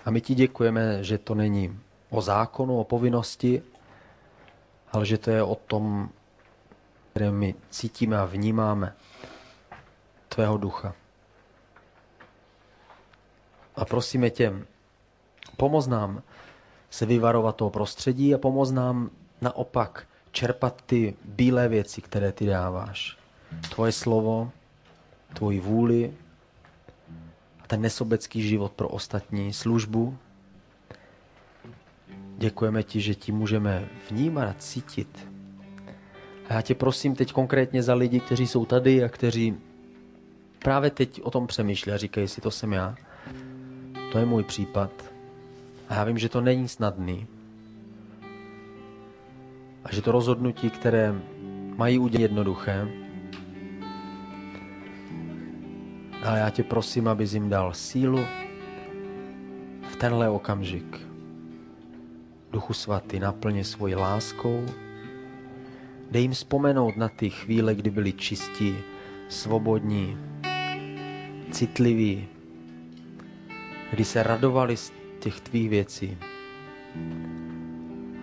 A 0.05 0.11
my 0.11 0.21
ti 0.21 0.35
děkujeme, 0.35 1.03
že 1.03 1.17
to 1.17 1.35
není 1.35 1.79
o 2.09 2.21
zákonu, 2.21 2.79
o 2.79 2.83
povinnosti, 2.83 3.63
ale 4.91 5.05
že 5.05 5.17
to 5.17 5.31
je 5.31 5.43
o 5.43 5.55
tom, 5.55 6.09
které 7.11 7.31
my 7.31 7.55
cítíme 7.69 8.17
a 8.17 8.25
vnímáme 8.25 8.95
tvého 10.27 10.57
ducha. 10.57 10.93
A 13.75 13.85
prosíme 13.85 14.29
tě, 14.29 14.53
pomoz 15.59 15.87
nám 15.87 16.23
se 16.89 17.05
vyvarovat 17.05 17.55
toho 17.55 17.69
prostředí 17.69 18.35
a 18.35 18.37
pomoz 18.37 18.71
nám 18.71 19.09
naopak 19.41 20.07
čerpat 20.31 20.81
ty 20.85 21.13
bílé 21.25 21.67
věci, 21.67 22.01
které 22.01 22.31
ty 22.31 22.45
dáváš. 22.45 23.17
Tvoje 23.69 23.91
slovo, 23.91 24.51
tvoji 25.33 25.59
vůli 25.59 26.13
a 27.63 27.67
ten 27.67 27.81
nesobecký 27.81 28.41
život 28.41 28.71
pro 28.71 28.87
ostatní, 28.87 29.53
službu. 29.53 30.17
Děkujeme 32.37 32.83
ti, 32.83 33.01
že 33.01 33.15
ti 33.15 33.31
můžeme 33.31 33.87
vnímat 34.09 34.49
a 34.49 34.55
cítit. 34.57 35.27
A 36.49 36.53
já 36.53 36.61
tě 36.61 36.75
prosím 36.75 37.15
teď 37.15 37.31
konkrétně 37.31 37.83
za 37.83 37.93
lidi, 37.93 38.19
kteří 38.19 38.47
jsou 38.47 38.65
tady 38.65 39.03
a 39.03 39.09
kteří 39.09 39.57
právě 40.59 40.89
teď 40.89 41.21
o 41.21 41.31
tom 41.31 41.47
přemýšlí 41.47 41.91
a 41.91 41.97
říkají 41.97 42.27
si, 42.27 42.41
to 42.41 42.51
jsem 42.51 42.73
já. 42.73 42.95
To 44.11 44.17
je 44.17 44.25
můj 44.25 44.43
případ. 44.43 45.08
A 45.89 45.93
já 45.93 46.03
vím, 46.03 46.17
že 46.17 46.29
to 46.29 46.41
není 46.41 46.67
snadný. 46.67 47.27
A 49.83 49.93
že 49.93 50.01
to 50.01 50.11
rozhodnutí, 50.11 50.69
které 50.69 51.13
mají 51.77 51.99
udělat 51.99 52.21
jednoduché, 52.21 52.87
ale 56.23 56.39
já 56.39 56.49
tě 56.49 56.63
prosím, 56.63 57.07
abys 57.07 57.33
jim 57.33 57.49
dal 57.49 57.73
sílu 57.73 58.19
v 59.89 59.95
tenhle 59.95 60.29
okamžik. 60.29 60.99
Duchu 62.51 62.73
svatý, 62.73 63.19
naplně 63.19 63.63
svoji 63.63 63.95
láskou, 63.95 64.65
dej 66.11 66.21
jim 66.21 66.31
vzpomenout 66.31 66.97
na 66.97 67.09
ty 67.09 67.29
chvíle, 67.29 67.75
kdy 67.75 67.89
byli 67.89 68.13
čistí, 68.13 68.75
svobodní, 69.29 70.17
citliví, 71.51 72.27
kdy 73.91 74.05
se 74.05 74.23
radovali 74.23 74.77
z 74.77 74.98
těch 75.19 75.41
tvých 75.41 75.69
věcí. 75.69 76.17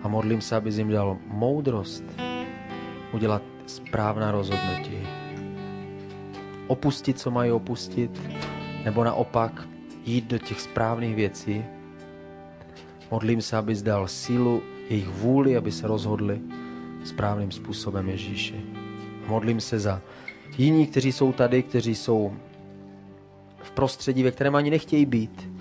A 0.03 0.07
modlím 0.07 0.41
se, 0.41 0.55
aby 0.55 0.73
jim 0.73 0.89
dal 0.89 1.17
moudrost 1.27 2.03
udělat 3.13 3.41
správná 3.65 4.31
rozhodnutí. 4.31 5.07
Opustit, 6.67 7.19
co 7.19 7.31
mají 7.31 7.51
opustit, 7.51 8.21
nebo 8.85 9.03
naopak 9.03 9.67
jít 10.05 10.25
do 10.25 10.37
těch 10.37 10.61
správných 10.61 11.15
věcí. 11.15 11.63
Modlím 13.11 13.41
se, 13.41 13.57
aby 13.57 13.75
dal 13.75 14.07
sílu 14.07 14.63
jejich 14.89 15.07
vůli, 15.07 15.57
aby 15.57 15.71
se 15.71 15.87
rozhodli 15.87 16.39
správným 17.03 17.51
způsobem 17.51 18.09
Ježíši. 18.09 18.61
Modlím 19.27 19.61
se 19.61 19.79
za 19.79 20.01
jiní, 20.57 20.87
kteří 20.87 21.11
jsou 21.11 21.33
tady, 21.33 21.63
kteří 21.63 21.95
jsou 21.95 22.33
v 23.61 23.71
prostředí, 23.71 24.23
ve 24.23 24.31
kterém 24.31 24.55
ani 24.55 24.69
nechtějí 24.69 25.05
být. 25.05 25.56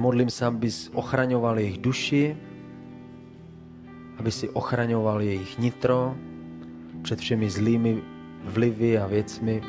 Modlím 0.00 0.30
se, 0.30 0.46
abys 0.46 0.90
ochraňoval 0.94 1.58
jejich 1.58 1.78
duši, 1.78 2.36
aby 4.16 4.32
si 4.32 4.48
ochraňoval 4.48 5.20
jejich 5.20 5.58
nitro 5.58 6.16
před 7.02 7.18
všemi 7.18 7.50
zlými 7.50 8.02
vlivy 8.44 8.98
a 8.98 9.06
věcmi 9.06 9.62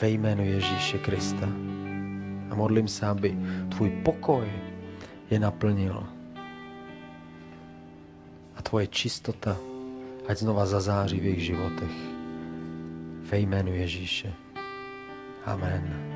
ve 0.00 0.08
jménu 0.08 0.44
Ježíše 0.44 0.98
Krista. 0.98 1.48
A 2.50 2.54
modlím 2.54 2.88
se, 2.88 3.06
aby 3.06 3.36
tvůj 3.68 3.90
pokoj 3.90 4.48
je 5.30 5.38
naplnil. 5.38 6.06
A 8.56 8.62
tvoje 8.62 8.86
čistota 8.86 9.56
ať 10.28 10.38
znova 10.38 10.66
zazáří 10.66 11.20
v 11.20 11.24
jejich 11.24 11.44
životech. 11.44 11.96
Ve 13.30 13.38
jménu 13.38 13.72
Ježíše. 13.74 14.32
Amen. 15.44 16.09